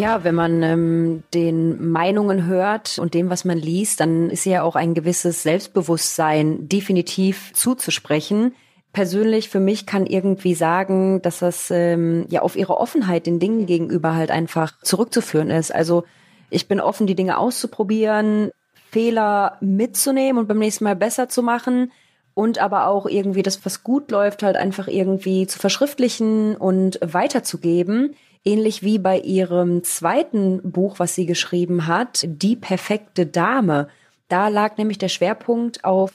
Ja, 0.00 0.24
wenn 0.24 0.34
man 0.34 0.62
ähm, 0.62 1.22
den 1.34 1.90
Meinungen 1.90 2.46
hört 2.46 2.98
und 2.98 3.12
dem, 3.12 3.28
was 3.28 3.44
man 3.44 3.58
liest, 3.58 4.00
dann 4.00 4.30
ist 4.30 4.46
ja 4.46 4.62
auch 4.62 4.74
ein 4.74 4.94
gewisses 4.94 5.42
Selbstbewusstsein 5.42 6.66
definitiv 6.68 7.52
zuzusprechen. 7.52 8.54
Persönlich 8.94 9.50
für 9.50 9.60
mich 9.60 9.84
kann 9.84 10.06
irgendwie 10.06 10.54
sagen, 10.54 11.20
dass 11.20 11.40
das 11.40 11.70
ähm, 11.70 12.24
ja 12.30 12.40
auf 12.40 12.56
ihre 12.56 12.78
Offenheit 12.78 13.26
den 13.26 13.40
Dingen 13.40 13.66
gegenüber 13.66 14.14
halt 14.14 14.30
einfach 14.30 14.80
zurückzuführen 14.80 15.50
ist. 15.50 15.70
Also 15.70 16.04
ich 16.48 16.66
bin 16.66 16.80
offen, 16.80 17.06
die 17.06 17.14
Dinge 17.14 17.36
auszuprobieren, 17.36 18.52
Fehler 18.90 19.58
mitzunehmen 19.60 20.40
und 20.40 20.48
beim 20.48 20.60
nächsten 20.60 20.84
Mal 20.84 20.96
besser 20.96 21.28
zu 21.28 21.42
machen 21.42 21.92
und 22.32 22.58
aber 22.58 22.86
auch 22.86 23.04
irgendwie 23.04 23.42
das, 23.42 23.66
was 23.66 23.82
gut 23.82 24.10
läuft, 24.10 24.42
halt 24.42 24.56
einfach 24.56 24.88
irgendwie 24.88 25.46
zu 25.46 25.58
verschriftlichen 25.58 26.56
und 26.56 26.98
weiterzugeben. 27.02 28.14
Ähnlich 28.44 28.82
wie 28.82 28.98
bei 28.98 29.18
ihrem 29.18 29.84
zweiten 29.84 30.72
Buch, 30.72 30.98
was 30.98 31.14
sie 31.14 31.26
geschrieben 31.26 31.86
hat, 31.86 32.26
Die 32.26 32.56
perfekte 32.56 33.26
Dame. 33.26 33.88
Da 34.28 34.48
lag 34.48 34.78
nämlich 34.78 34.98
der 34.98 35.08
Schwerpunkt 35.08 35.84
auf 35.84 36.12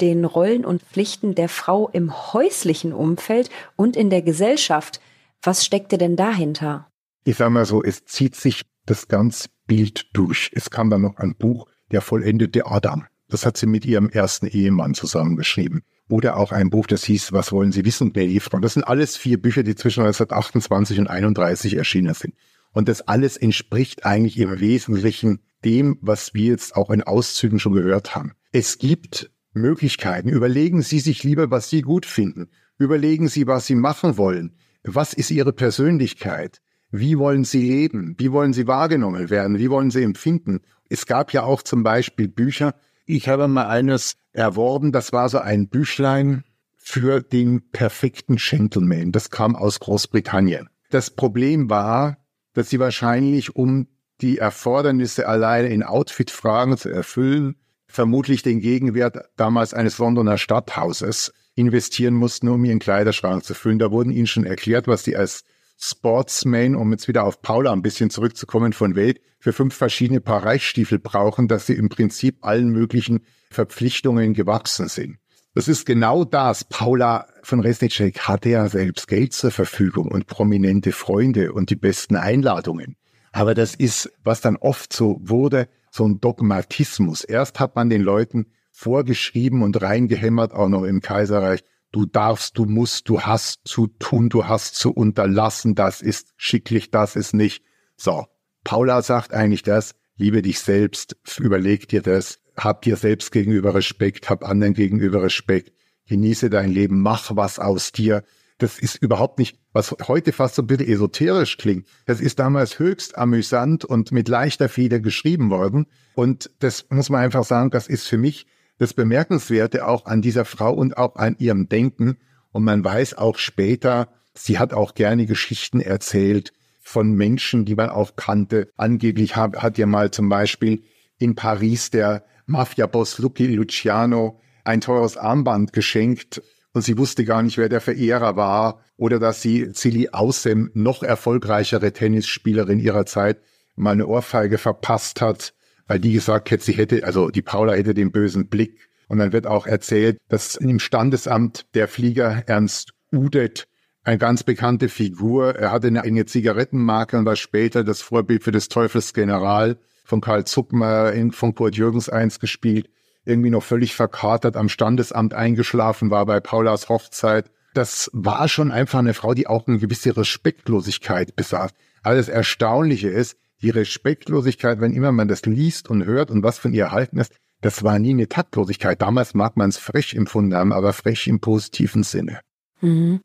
den 0.00 0.24
Rollen 0.24 0.64
und 0.64 0.82
Pflichten 0.82 1.34
der 1.34 1.48
Frau 1.48 1.88
im 1.88 2.32
häuslichen 2.32 2.92
Umfeld 2.92 3.50
und 3.76 3.96
in 3.96 4.10
der 4.10 4.22
Gesellschaft. 4.22 5.00
Was 5.42 5.64
steckte 5.64 5.98
denn 5.98 6.16
dahinter? 6.16 6.88
Ich 7.24 7.36
sag 7.36 7.50
mal 7.50 7.64
so, 7.64 7.82
es 7.82 8.04
zieht 8.04 8.36
sich 8.36 8.62
das 8.86 9.08
ganze 9.08 9.48
Bild 9.66 10.06
durch. 10.12 10.50
Es 10.54 10.70
kam 10.70 10.90
dann 10.90 11.02
noch 11.02 11.16
ein 11.16 11.34
Buch, 11.36 11.66
Der 11.90 12.00
vollendete 12.00 12.66
Adam. 12.66 13.06
Das 13.28 13.46
hat 13.46 13.56
sie 13.56 13.66
mit 13.66 13.84
ihrem 13.84 14.08
ersten 14.08 14.46
Ehemann 14.46 14.94
zusammengeschrieben. 14.94 15.82
Oder 16.08 16.36
auch 16.36 16.52
ein 16.52 16.70
Buch, 16.70 16.86
das 16.86 17.04
hieß 17.04 17.32
Was 17.32 17.50
wollen 17.52 17.72
Sie 17.72 17.84
wissen, 17.84 18.12
Lady 18.14 18.40
Frau? 18.40 18.58
Das 18.58 18.74
sind 18.74 18.84
alles 18.84 19.16
vier 19.16 19.40
Bücher, 19.40 19.62
die 19.62 19.74
zwischen 19.74 20.00
1928 20.00 20.98
und 20.98 21.08
31 21.08 21.76
erschienen 21.76 22.14
sind. 22.14 22.34
Und 22.72 22.88
das 22.88 23.02
alles 23.02 23.36
entspricht 23.36 24.04
eigentlich 24.04 24.38
im 24.38 24.60
Wesentlichen 24.60 25.40
dem, 25.64 25.98
was 26.02 26.34
wir 26.34 26.46
jetzt 26.46 26.76
auch 26.76 26.90
in 26.90 27.02
Auszügen 27.02 27.58
schon 27.58 27.72
gehört 27.72 28.14
haben. 28.14 28.32
Es 28.52 28.78
gibt 28.78 29.30
Möglichkeiten. 29.54 30.28
Überlegen 30.28 30.82
Sie 30.82 30.98
sich 30.98 31.22
lieber, 31.22 31.50
was 31.50 31.70
Sie 31.70 31.82
gut 31.82 32.04
finden. 32.04 32.50
Überlegen 32.76 33.28
Sie, 33.28 33.46
was 33.46 33.66
Sie 33.66 33.76
machen 33.76 34.18
wollen. 34.18 34.56
Was 34.82 35.14
ist 35.14 35.30
Ihre 35.30 35.52
Persönlichkeit? 35.52 36.60
Wie 36.90 37.18
wollen 37.18 37.44
Sie 37.44 37.68
leben? 37.68 38.14
Wie 38.18 38.32
wollen 38.32 38.52
Sie 38.52 38.66
wahrgenommen 38.66 39.30
werden? 39.30 39.58
Wie 39.58 39.70
wollen 39.70 39.90
Sie 39.90 40.02
empfinden? 40.02 40.60
Es 40.88 41.06
gab 41.06 41.32
ja 41.32 41.44
auch 41.44 41.62
zum 41.62 41.82
Beispiel 41.82 42.28
Bücher, 42.28 42.74
ich 43.06 43.28
habe 43.28 43.48
mal 43.48 43.66
eines 43.66 44.16
erworben, 44.34 44.92
das 44.92 45.12
war 45.12 45.28
so 45.28 45.38
ein 45.38 45.68
Büchlein 45.68 46.44
für 46.76 47.22
den 47.22 47.70
perfekten 47.70 48.36
Gentleman. 48.36 49.10
Das 49.12 49.30
kam 49.30 49.56
aus 49.56 49.80
Großbritannien. 49.80 50.68
Das 50.90 51.10
Problem 51.10 51.70
war, 51.70 52.18
dass 52.52 52.68
sie 52.68 52.78
wahrscheinlich, 52.78 53.56
um 53.56 53.88
die 54.20 54.38
Erfordernisse 54.38 55.26
alleine 55.26 55.68
in 55.68 55.82
Outfit-Fragen 55.82 56.76
zu 56.76 56.90
erfüllen, 56.90 57.56
vermutlich 57.86 58.42
den 58.42 58.60
Gegenwert 58.60 59.18
damals 59.36 59.72
eines 59.72 59.98
Londoner 59.98 60.36
Stadthauses 60.36 61.32
investieren 61.54 62.14
mussten, 62.14 62.48
um 62.48 62.64
ihren 62.64 62.80
Kleiderschrank 62.80 63.44
zu 63.44 63.54
füllen. 63.54 63.78
Da 63.78 63.90
wurden 63.90 64.10
ihnen 64.10 64.26
schon 64.26 64.44
erklärt, 64.44 64.88
was 64.88 65.04
sie 65.04 65.16
als 65.16 65.44
Sportsman, 65.76 66.76
um 66.76 66.92
jetzt 66.92 67.08
wieder 67.08 67.24
auf 67.24 67.42
Paula 67.42 67.72
ein 67.72 67.82
bisschen 67.82 68.10
zurückzukommen 68.10 68.72
von 68.72 68.94
Welt, 68.94 69.20
für 69.38 69.52
fünf 69.52 69.74
verschiedene 69.74 70.20
Paar 70.20 70.44
Reichstiefel 70.44 70.98
brauchen, 70.98 71.48
dass 71.48 71.66
sie 71.66 71.74
im 71.74 71.88
Prinzip 71.88 72.38
allen 72.40 72.70
möglichen 72.70 73.20
Verpflichtungen 73.50 74.32
gewachsen 74.32 74.88
sind. 74.88 75.18
Das 75.54 75.68
ist 75.68 75.86
genau 75.86 76.24
das. 76.24 76.64
Paula 76.64 77.28
von 77.42 77.60
Resnicek 77.60 78.20
hatte 78.20 78.48
ja 78.48 78.68
selbst 78.68 79.06
Geld 79.06 79.32
zur 79.32 79.52
Verfügung 79.52 80.08
und 80.08 80.26
prominente 80.26 80.90
Freunde 80.90 81.52
und 81.52 81.70
die 81.70 81.76
besten 81.76 82.16
Einladungen. 82.16 82.96
Aber 83.30 83.54
das 83.54 83.74
ist, 83.74 84.10
was 84.24 84.40
dann 84.40 84.56
oft 84.56 84.92
so 84.92 85.20
wurde, 85.22 85.68
so 85.90 86.06
ein 86.06 86.20
Dogmatismus. 86.20 87.22
Erst 87.22 87.60
hat 87.60 87.76
man 87.76 87.88
den 87.88 88.02
Leuten 88.02 88.46
vorgeschrieben 88.72 89.62
und 89.62 89.80
reingehämmert, 89.80 90.52
auch 90.52 90.68
noch 90.68 90.82
im 90.82 91.00
Kaiserreich, 91.00 91.62
du 91.94 92.06
darfst, 92.06 92.58
du 92.58 92.64
musst, 92.64 93.08
du 93.08 93.20
hast 93.20 93.60
zu 93.64 93.86
tun, 93.86 94.28
du 94.28 94.46
hast 94.46 94.74
zu 94.74 94.92
unterlassen, 94.92 95.76
das 95.76 96.02
ist 96.02 96.34
schicklich, 96.36 96.90
das 96.90 97.14
ist 97.14 97.34
nicht. 97.34 97.62
So, 97.96 98.26
Paula 98.64 99.00
sagt 99.00 99.32
eigentlich 99.32 99.62
das, 99.62 99.94
liebe 100.16 100.42
dich 100.42 100.58
selbst, 100.58 101.16
überleg 101.38 101.88
dir 101.88 102.02
das, 102.02 102.40
hab 102.56 102.82
dir 102.82 102.96
selbst 102.96 103.30
gegenüber 103.30 103.76
Respekt, 103.76 104.28
hab 104.28 104.44
anderen 104.44 104.74
gegenüber 104.74 105.22
Respekt, 105.22 105.72
genieße 106.06 106.50
dein 106.50 106.72
Leben, 106.72 107.00
mach 107.00 107.36
was 107.36 107.60
aus 107.60 107.92
dir. 107.92 108.24
Das 108.58 108.80
ist 108.80 108.96
überhaupt 108.96 109.38
nicht, 109.38 109.60
was 109.72 109.94
heute 110.08 110.32
fast 110.32 110.56
so 110.56 110.62
ein 110.62 110.66
bisschen 110.66 110.88
esoterisch 110.88 111.58
klingt. 111.58 111.86
Das 112.06 112.20
ist 112.20 112.40
damals 112.40 112.80
höchst 112.80 113.16
amüsant 113.16 113.84
und 113.84 114.10
mit 114.10 114.28
leichter 114.28 114.68
Feder 114.68 114.98
geschrieben 114.98 115.50
worden. 115.50 115.86
Und 116.16 116.50
das 116.58 116.86
muss 116.90 117.08
man 117.08 117.20
einfach 117.20 117.44
sagen, 117.44 117.70
das 117.70 117.86
ist 117.86 118.08
für 118.08 118.18
mich 118.18 118.46
das 118.78 118.94
Bemerkenswerte 118.94 119.86
auch 119.86 120.06
an 120.06 120.22
dieser 120.22 120.44
Frau 120.44 120.72
und 120.72 120.96
auch 120.96 121.16
an 121.16 121.36
ihrem 121.38 121.68
Denken. 121.68 122.18
Und 122.52 122.64
man 122.64 122.84
weiß 122.84 123.14
auch 123.14 123.38
später, 123.38 124.08
sie 124.34 124.58
hat 124.58 124.72
auch 124.72 124.94
gerne 124.94 125.26
Geschichten 125.26 125.80
erzählt 125.80 126.52
von 126.80 127.12
Menschen, 127.12 127.64
die 127.64 127.74
man 127.74 127.90
auch 127.90 128.16
kannte. 128.16 128.70
Angeblich 128.76 129.36
hat, 129.36 129.62
hat 129.62 129.78
ihr 129.78 129.86
mal 129.86 130.10
zum 130.10 130.28
Beispiel 130.28 130.82
in 131.18 131.34
Paris 131.34 131.90
der 131.90 132.24
Mafia-Boss 132.46 133.18
Lucky 133.18 133.46
Luciano 133.46 134.40
ein 134.64 134.80
teures 134.80 135.16
Armband 135.16 135.72
geschenkt 135.72 136.42
und 136.72 136.82
sie 136.82 136.98
wusste 136.98 137.24
gar 137.24 137.42
nicht, 137.42 137.56
wer 137.56 137.68
der 137.68 137.80
Verehrer 137.80 138.36
war 138.36 138.80
oder 138.96 139.18
dass 139.18 139.40
sie 139.40 139.70
Silly 139.72 140.10
Aussem, 140.10 140.70
noch 140.74 141.02
erfolgreichere 141.02 141.92
Tennisspielerin 141.92 142.80
ihrer 142.80 143.06
Zeit, 143.06 143.40
mal 143.76 143.92
eine 143.92 144.06
Ohrfeige 144.06 144.58
verpasst 144.58 145.20
hat 145.20 145.54
weil 145.86 146.00
die 146.00 146.12
gesagt 146.12 146.50
hätte, 146.50 146.64
sie 146.64 146.72
hätte, 146.72 147.04
also 147.04 147.30
die 147.30 147.42
Paula 147.42 147.74
hätte 147.74 147.94
den 147.94 148.12
bösen 148.12 148.48
Blick. 148.48 148.88
Und 149.08 149.18
dann 149.18 149.32
wird 149.32 149.46
auch 149.46 149.66
erzählt, 149.66 150.18
dass 150.28 150.56
im 150.56 150.78
Standesamt 150.78 151.66
der 151.74 151.88
Flieger 151.88 152.44
Ernst 152.46 152.92
Udet 153.12 153.66
eine 154.02 154.18
ganz 154.18 154.42
bekannte 154.42 154.88
Figur. 154.88 155.56
Er 155.56 155.72
hatte 155.72 155.88
eine 155.88 156.02
enge 156.02 156.26
Zigarettenmarke 156.26 157.18
und 157.18 157.24
war 157.24 157.36
später 157.36 157.84
das 157.84 158.02
Vorbild 158.02 158.42
für 158.42 158.52
des 158.52 158.68
Teufels 158.68 159.14
General 159.14 159.78
von 160.04 160.20
Karl 160.20 160.44
Zuckmeier 160.44 161.12
in, 161.12 161.32
von 161.32 161.54
Kurt 161.54 161.76
Jürgens 161.76 162.08
eins 162.08 162.38
gespielt. 162.38 162.90
Irgendwie 163.24 163.50
noch 163.50 163.62
völlig 163.62 163.94
verkatert 163.94 164.56
am 164.56 164.68
Standesamt 164.68 165.32
eingeschlafen 165.32 166.10
war 166.10 166.26
bei 166.26 166.40
Paulas 166.40 166.90
Hochzeit. 166.90 167.50
Das 167.72 168.10
war 168.12 168.48
schon 168.48 168.70
einfach 168.70 168.98
eine 168.98 169.14
Frau, 169.14 169.32
die 169.32 169.46
auch 169.46 169.66
eine 169.66 169.78
gewisse 169.78 170.16
Respektlosigkeit 170.16 171.34
besaß. 171.34 171.72
Aber 172.02 172.14
das 172.16 172.28
Erstaunliche 172.28 173.08
ist, 173.08 173.36
die 173.64 173.70
Respektlosigkeit, 173.70 174.80
wenn 174.80 174.92
immer 174.92 175.10
man 175.10 175.26
das 175.26 175.44
liest 175.46 175.88
und 175.88 176.04
hört 176.04 176.30
und 176.30 176.42
was 176.42 176.58
von 176.58 176.72
ihr 176.74 176.84
erhalten 176.84 177.18
ist, 177.18 177.34
das 177.62 177.82
war 177.82 177.98
nie 177.98 178.10
eine 178.10 178.28
Taktlosigkeit. 178.28 179.00
Damals 179.00 179.32
mag 179.32 179.56
man 179.56 179.70
es 179.70 179.78
frech 179.78 180.14
empfunden 180.14 180.54
haben, 180.54 180.72
aber 180.72 180.92
frech 180.92 181.26
im 181.26 181.40
positiven 181.40 182.02
Sinne. 182.02 182.40
Mhm. 182.82 183.22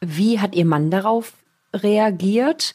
Wie 0.00 0.40
hat 0.40 0.56
Ihr 0.56 0.64
Mann 0.64 0.90
darauf 0.90 1.34
reagiert? 1.72 2.74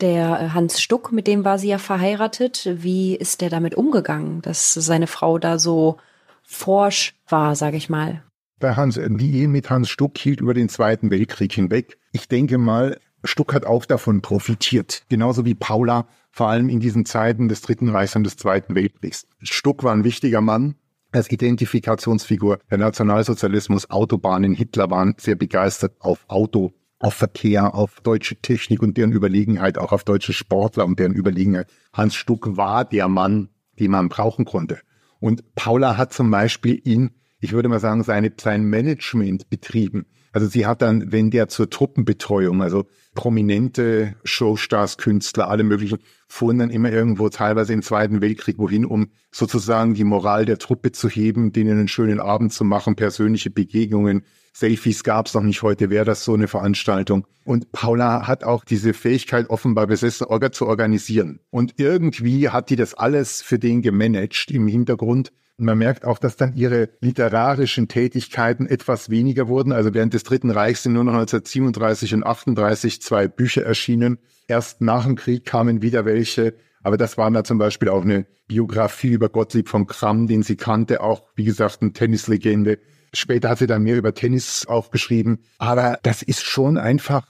Der 0.00 0.40
äh, 0.40 0.48
Hans 0.54 0.80
Stuck, 0.80 1.12
mit 1.12 1.26
dem 1.26 1.44
war 1.44 1.58
sie 1.58 1.68
ja 1.68 1.78
verheiratet. 1.78 2.70
Wie 2.72 3.14
ist 3.14 3.42
der 3.42 3.50
damit 3.50 3.74
umgegangen, 3.74 4.40
dass 4.40 4.72
seine 4.72 5.06
Frau 5.06 5.38
da 5.38 5.58
so 5.58 5.98
forsch 6.42 7.14
war, 7.28 7.54
sage 7.54 7.76
ich 7.76 7.90
mal? 7.90 8.22
Bei 8.58 8.76
Hans, 8.76 8.98
die 8.98 9.38
Ehe 9.38 9.48
mit 9.48 9.68
Hans 9.68 9.90
Stuck 9.90 10.16
hielt 10.16 10.40
über 10.40 10.54
den 10.54 10.70
Zweiten 10.70 11.10
Weltkrieg 11.10 11.52
hinweg. 11.52 11.98
Ich 12.12 12.28
denke 12.28 12.56
mal, 12.56 12.98
Stuck 13.24 13.52
hat 13.54 13.66
auch 13.66 13.84
davon 13.84 14.22
profitiert. 14.22 15.04
Genauso 15.08 15.44
wie 15.44 15.54
Paula 15.54 16.06
vor 16.30 16.48
allem 16.48 16.68
in 16.68 16.80
diesen 16.80 17.04
Zeiten 17.04 17.48
des 17.48 17.60
Dritten 17.60 17.88
Reichs 17.88 18.16
und 18.16 18.24
des 18.24 18.36
Zweiten 18.36 18.74
Weltkriegs. 18.74 19.26
Stuck 19.42 19.84
war 19.84 19.92
ein 19.92 20.04
wichtiger 20.04 20.40
Mann 20.40 20.76
als 21.12 21.30
Identifikationsfigur. 21.30 22.58
Der 22.70 22.78
Nationalsozialismus, 22.78 23.90
Autobahnen, 23.90 24.54
Hitler 24.54 24.90
waren 24.90 25.14
sehr 25.18 25.34
begeistert 25.34 25.96
auf 25.98 26.24
Auto, 26.28 26.72
auf 26.98 27.14
Verkehr, 27.14 27.74
auf 27.74 28.00
deutsche 28.00 28.36
Technik 28.36 28.82
und 28.82 28.96
deren 28.96 29.12
Überlegenheit, 29.12 29.76
auch 29.76 29.92
auf 29.92 30.04
deutsche 30.04 30.32
Sportler 30.32 30.86
und 30.86 30.98
deren 30.98 31.14
Überlegenheit. 31.14 31.70
Hans 31.92 32.14
Stuck 32.14 32.56
war 32.56 32.84
der 32.84 33.08
Mann, 33.08 33.48
den 33.78 33.90
man 33.90 34.08
brauchen 34.08 34.44
konnte. 34.44 34.78
Und 35.18 35.54
Paula 35.54 35.96
hat 35.96 36.12
zum 36.12 36.30
Beispiel 36.30 36.80
ihn, 36.84 37.10
ich 37.40 37.52
würde 37.52 37.68
mal 37.68 37.80
sagen, 37.80 38.02
seine, 38.02 38.32
sein 38.38 38.64
Management 38.64 39.50
betrieben 39.50 40.06
Also 40.32 40.46
sie 40.46 40.66
hat 40.66 40.82
dann, 40.82 41.10
wenn 41.10 41.30
der 41.30 41.48
zur 41.48 41.70
Truppenbetreuung, 41.70 42.62
also 42.62 42.86
prominente 43.14 44.14
Showstars, 44.22 44.96
Künstler, 44.96 45.48
alle 45.48 45.64
möglichen, 45.64 45.98
fuhren 46.28 46.58
dann 46.58 46.70
immer 46.70 46.92
irgendwo 46.92 47.28
teilweise 47.28 47.72
im 47.72 47.82
Zweiten 47.82 48.20
Weltkrieg 48.20 48.58
wohin, 48.58 48.84
um 48.84 49.10
sozusagen 49.32 49.94
die 49.94 50.04
Moral 50.04 50.44
der 50.44 50.58
Truppe 50.58 50.92
zu 50.92 51.08
heben, 51.08 51.52
denen 51.52 51.78
einen 51.78 51.88
schönen 51.88 52.20
Abend 52.20 52.52
zu 52.52 52.64
machen, 52.64 52.94
persönliche 52.94 53.50
Begegnungen. 53.50 54.22
Selfies 54.52 55.04
gab's 55.04 55.34
noch 55.34 55.42
nicht 55.42 55.62
heute, 55.62 55.90
wäre 55.90 56.04
das 56.04 56.24
so 56.24 56.34
eine 56.34 56.48
Veranstaltung. 56.48 57.26
Und 57.44 57.72
Paula 57.72 58.26
hat 58.26 58.44
auch 58.44 58.64
diese 58.64 58.94
Fähigkeit 58.94 59.50
offenbar 59.50 59.86
besessen, 59.86 60.26
Orga 60.26 60.52
zu 60.52 60.66
organisieren. 60.66 61.40
Und 61.50 61.74
irgendwie 61.78 62.48
hat 62.48 62.70
die 62.70 62.76
das 62.76 62.94
alles 62.94 63.42
für 63.42 63.58
den 63.58 63.82
gemanagt 63.82 64.50
im 64.50 64.68
Hintergrund. 64.68 65.32
Und 65.60 65.66
man 65.66 65.76
merkt 65.76 66.06
auch, 66.06 66.18
dass 66.18 66.36
dann 66.36 66.56
ihre 66.56 66.88
literarischen 67.02 67.86
Tätigkeiten 67.86 68.66
etwas 68.66 69.10
weniger 69.10 69.46
wurden. 69.46 69.72
Also 69.72 69.92
während 69.92 70.14
des 70.14 70.22
Dritten 70.22 70.50
Reichs 70.50 70.84
sind 70.84 70.94
nur 70.94 71.04
noch 71.04 71.12
1937 71.12 72.14
und 72.14 72.24
38 72.24 73.02
zwei 73.02 73.28
Bücher 73.28 73.62
erschienen. 73.62 74.18
Erst 74.48 74.80
nach 74.80 75.04
dem 75.04 75.16
Krieg 75.16 75.44
kamen 75.44 75.82
wieder 75.82 76.06
welche. 76.06 76.54
Aber 76.82 76.96
das 76.96 77.18
war 77.18 77.30
da 77.30 77.44
zum 77.44 77.58
Beispiel 77.58 77.90
auch 77.90 78.04
eine 78.04 78.24
Biografie 78.48 79.10
über 79.10 79.28
Gottlieb 79.28 79.68
von 79.68 79.86
Kramm, 79.86 80.26
den 80.26 80.42
sie 80.42 80.56
kannte, 80.56 81.02
auch, 81.02 81.24
wie 81.34 81.44
gesagt, 81.44 81.82
eine 81.82 81.92
Tennislegende. 81.92 82.78
Später 83.12 83.50
hat 83.50 83.58
sie 83.58 83.66
dann 83.66 83.82
mehr 83.82 83.98
über 83.98 84.14
Tennis 84.14 84.64
aufgeschrieben. 84.66 85.40
Aber 85.58 85.98
das 86.02 86.22
ist 86.22 86.42
schon 86.42 86.78
einfach 86.78 87.26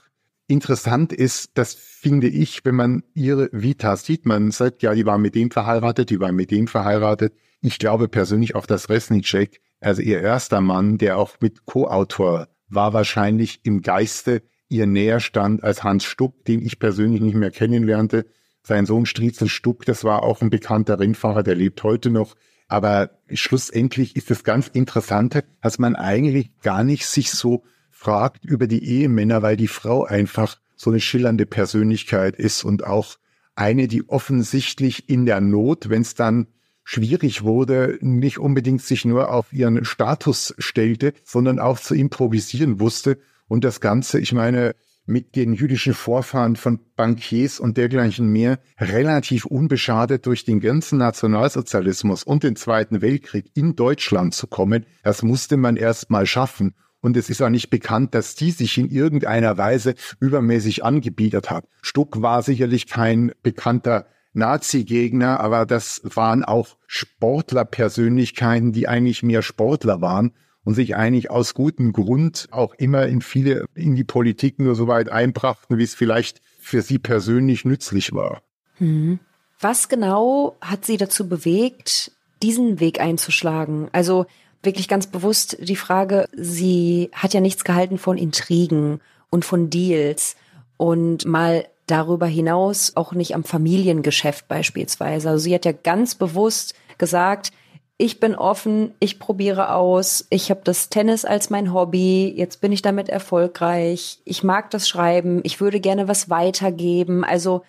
interessant 0.47 1.11
ist, 1.11 1.51
das 1.55 1.73
finde 1.73 2.27
ich, 2.27 2.63
wenn 2.65 2.75
man 2.75 3.03
ihre 3.13 3.49
Vita 3.51 3.95
sieht, 3.97 4.25
man 4.25 4.51
sagt, 4.51 4.83
ja, 4.83 4.93
die 4.93 5.05
war 5.05 5.17
mit 5.17 5.35
dem 5.35 5.51
verheiratet, 5.51 6.09
die 6.09 6.19
war 6.19 6.31
mit 6.31 6.51
dem 6.51 6.67
verheiratet. 6.67 7.33
Ich 7.61 7.77
glaube 7.77 8.07
persönlich 8.07 8.55
auch, 8.55 8.65
dass 8.65 8.89
Resnicek, 8.89 9.61
also 9.79 10.01
ihr 10.01 10.19
erster 10.19 10.61
Mann, 10.61 10.97
der 10.97 11.17
auch 11.17 11.37
mit 11.39 11.65
Co-Autor 11.65 12.47
war, 12.67 12.93
wahrscheinlich 12.93 13.61
im 13.63 13.81
Geiste 13.81 14.41
ihr 14.67 14.87
näher 14.87 15.19
stand 15.19 15.63
als 15.63 15.83
Hans 15.83 16.03
Stuck, 16.05 16.45
den 16.45 16.65
ich 16.65 16.79
persönlich 16.79 17.21
nicht 17.21 17.35
mehr 17.35 17.51
kennenlernte. 17.51 18.25
Sein 18.63 18.85
Sohn 18.85 19.05
Striezel 19.05 19.47
Stuck, 19.47 19.85
das 19.85 20.03
war 20.03 20.23
auch 20.23 20.41
ein 20.41 20.49
bekannter 20.49 20.99
Rennfahrer, 20.99 21.43
der 21.43 21.55
lebt 21.55 21.83
heute 21.83 22.09
noch. 22.09 22.35
Aber 22.67 23.11
schlussendlich 23.31 24.15
ist 24.15 24.31
das 24.31 24.43
ganz 24.43 24.67
Interessante, 24.67 25.43
dass 25.61 25.77
man 25.77 25.95
eigentlich 25.95 26.57
gar 26.61 26.83
nicht 26.83 27.05
sich 27.05 27.31
so 27.31 27.63
fragt 27.89 28.45
über 28.45 28.65
die 28.65 28.83
Ehemänner, 28.83 29.41
weil 29.41 29.57
die 29.57 29.67
Frau 29.67 30.05
einfach 30.05 30.57
so 30.75 30.89
eine 30.89 31.01
schillernde 31.01 31.45
Persönlichkeit 31.45 32.37
ist 32.37 32.63
und 32.63 32.85
auch 32.85 33.17
eine, 33.55 33.87
die 33.87 34.07
offensichtlich 34.09 35.09
in 35.09 35.25
der 35.25 35.41
Not, 35.41 35.89
wenn 35.89 36.01
es 36.01 36.15
dann 36.15 36.47
schwierig 36.91 37.43
wurde, 37.43 37.97
nicht 38.01 38.37
unbedingt 38.37 38.81
sich 38.81 39.05
nur 39.05 39.31
auf 39.31 39.53
ihren 39.53 39.85
Status 39.85 40.53
stellte, 40.57 41.13
sondern 41.23 41.57
auch 41.57 41.79
zu 41.79 41.95
improvisieren 41.95 42.81
wusste. 42.81 43.17
Und 43.47 43.63
das 43.63 43.79
Ganze, 43.79 44.19
ich 44.19 44.33
meine, 44.33 44.75
mit 45.05 45.37
den 45.37 45.53
jüdischen 45.53 45.93
Vorfahren 45.93 46.57
von 46.57 46.79
Bankiers 46.97 47.61
und 47.61 47.77
dergleichen 47.77 48.27
mehr 48.27 48.59
relativ 48.77 49.45
unbeschadet 49.45 50.25
durch 50.25 50.43
den 50.43 50.59
ganzen 50.59 50.97
Nationalsozialismus 50.97 52.23
und 52.23 52.43
den 52.43 52.57
Zweiten 52.57 53.01
Weltkrieg 53.01 53.51
in 53.55 53.77
Deutschland 53.77 54.33
zu 54.33 54.47
kommen, 54.47 54.85
das 55.01 55.23
musste 55.23 55.55
man 55.55 55.77
erst 55.77 56.09
mal 56.09 56.25
schaffen. 56.25 56.75
Und 56.99 57.15
es 57.15 57.29
ist 57.29 57.41
auch 57.41 57.49
nicht 57.49 57.69
bekannt, 57.69 58.13
dass 58.13 58.35
die 58.35 58.51
sich 58.51 58.77
in 58.77 58.89
irgendeiner 58.89 59.57
Weise 59.57 59.95
übermäßig 60.19 60.83
angebietet 60.83 61.49
hat. 61.49 61.65
Stuck 61.81 62.21
war 62.21 62.43
sicherlich 62.43 62.85
kein 62.85 63.31
bekannter 63.43 64.07
Nazi-Gegner, 64.33 65.39
aber 65.39 65.65
das 65.65 66.01
waren 66.03 66.43
auch 66.43 66.77
Sportlerpersönlichkeiten, 66.87 68.71
die 68.71 68.87
eigentlich 68.87 69.23
mehr 69.23 69.41
Sportler 69.41 70.01
waren 70.01 70.33
und 70.63 70.75
sich 70.75 70.95
eigentlich 70.95 71.31
aus 71.31 71.53
gutem 71.53 71.91
Grund 71.91 72.47
auch 72.51 72.73
immer 72.75 73.07
in 73.07 73.21
viele, 73.21 73.65
in 73.75 73.95
die 73.95 74.03
Politik 74.03 74.59
nur 74.59 74.75
so 74.75 74.87
weit 74.87 75.09
einbrachten, 75.09 75.77
wie 75.77 75.83
es 75.83 75.95
vielleicht 75.95 76.41
für 76.59 76.81
sie 76.81 76.99
persönlich 76.99 77.65
nützlich 77.65 78.13
war. 78.13 78.41
Mhm. 78.79 79.19
Was 79.59 79.89
genau 79.89 80.57
hat 80.61 80.85
sie 80.85 80.97
dazu 80.97 81.27
bewegt, 81.27 82.11
diesen 82.41 82.79
Weg 82.79 82.99
einzuschlagen? 82.99 83.89
Also 83.91 84.25
wirklich 84.63 84.87
ganz 84.87 85.07
bewusst 85.07 85.57
die 85.59 85.75
Frage, 85.75 86.27
sie 86.33 87.09
hat 87.13 87.33
ja 87.33 87.41
nichts 87.41 87.63
gehalten 87.63 87.97
von 87.97 88.17
Intrigen 88.17 89.01
und 89.29 89.45
von 89.45 89.69
Deals 89.69 90.35
und 90.77 91.25
mal 91.25 91.65
darüber 91.91 92.25
hinaus 92.25 92.93
auch 92.95 93.13
nicht 93.13 93.35
am 93.35 93.43
Familiengeschäft 93.43 94.47
beispielsweise. 94.47 95.29
Also 95.29 95.43
sie 95.43 95.53
hat 95.53 95.65
ja 95.65 95.71
ganz 95.71 96.15
bewusst 96.15 96.73
gesagt, 96.97 97.51
ich 97.97 98.19
bin 98.19 98.33
offen, 98.33 98.93
ich 98.99 99.19
probiere 99.19 99.75
aus, 99.75 100.25
ich 100.31 100.49
habe 100.49 100.61
das 100.63 100.89
Tennis 100.89 101.23
als 101.23 101.51
mein 101.51 101.71
Hobby, 101.71 102.33
jetzt 102.35 102.59
bin 102.59 102.71
ich 102.71 102.81
damit 102.81 103.09
erfolgreich, 103.09 104.19
ich 104.25 104.43
mag 104.43 104.71
das 104.71 104.89
Schreiben, 104.89 105.41
ich 105.43 105.61
würde 105.61 105.79
gerne 105.79 106.07
was 106.07 106.27
weitergeben. 106.27 107.23
Also 107.23 107.61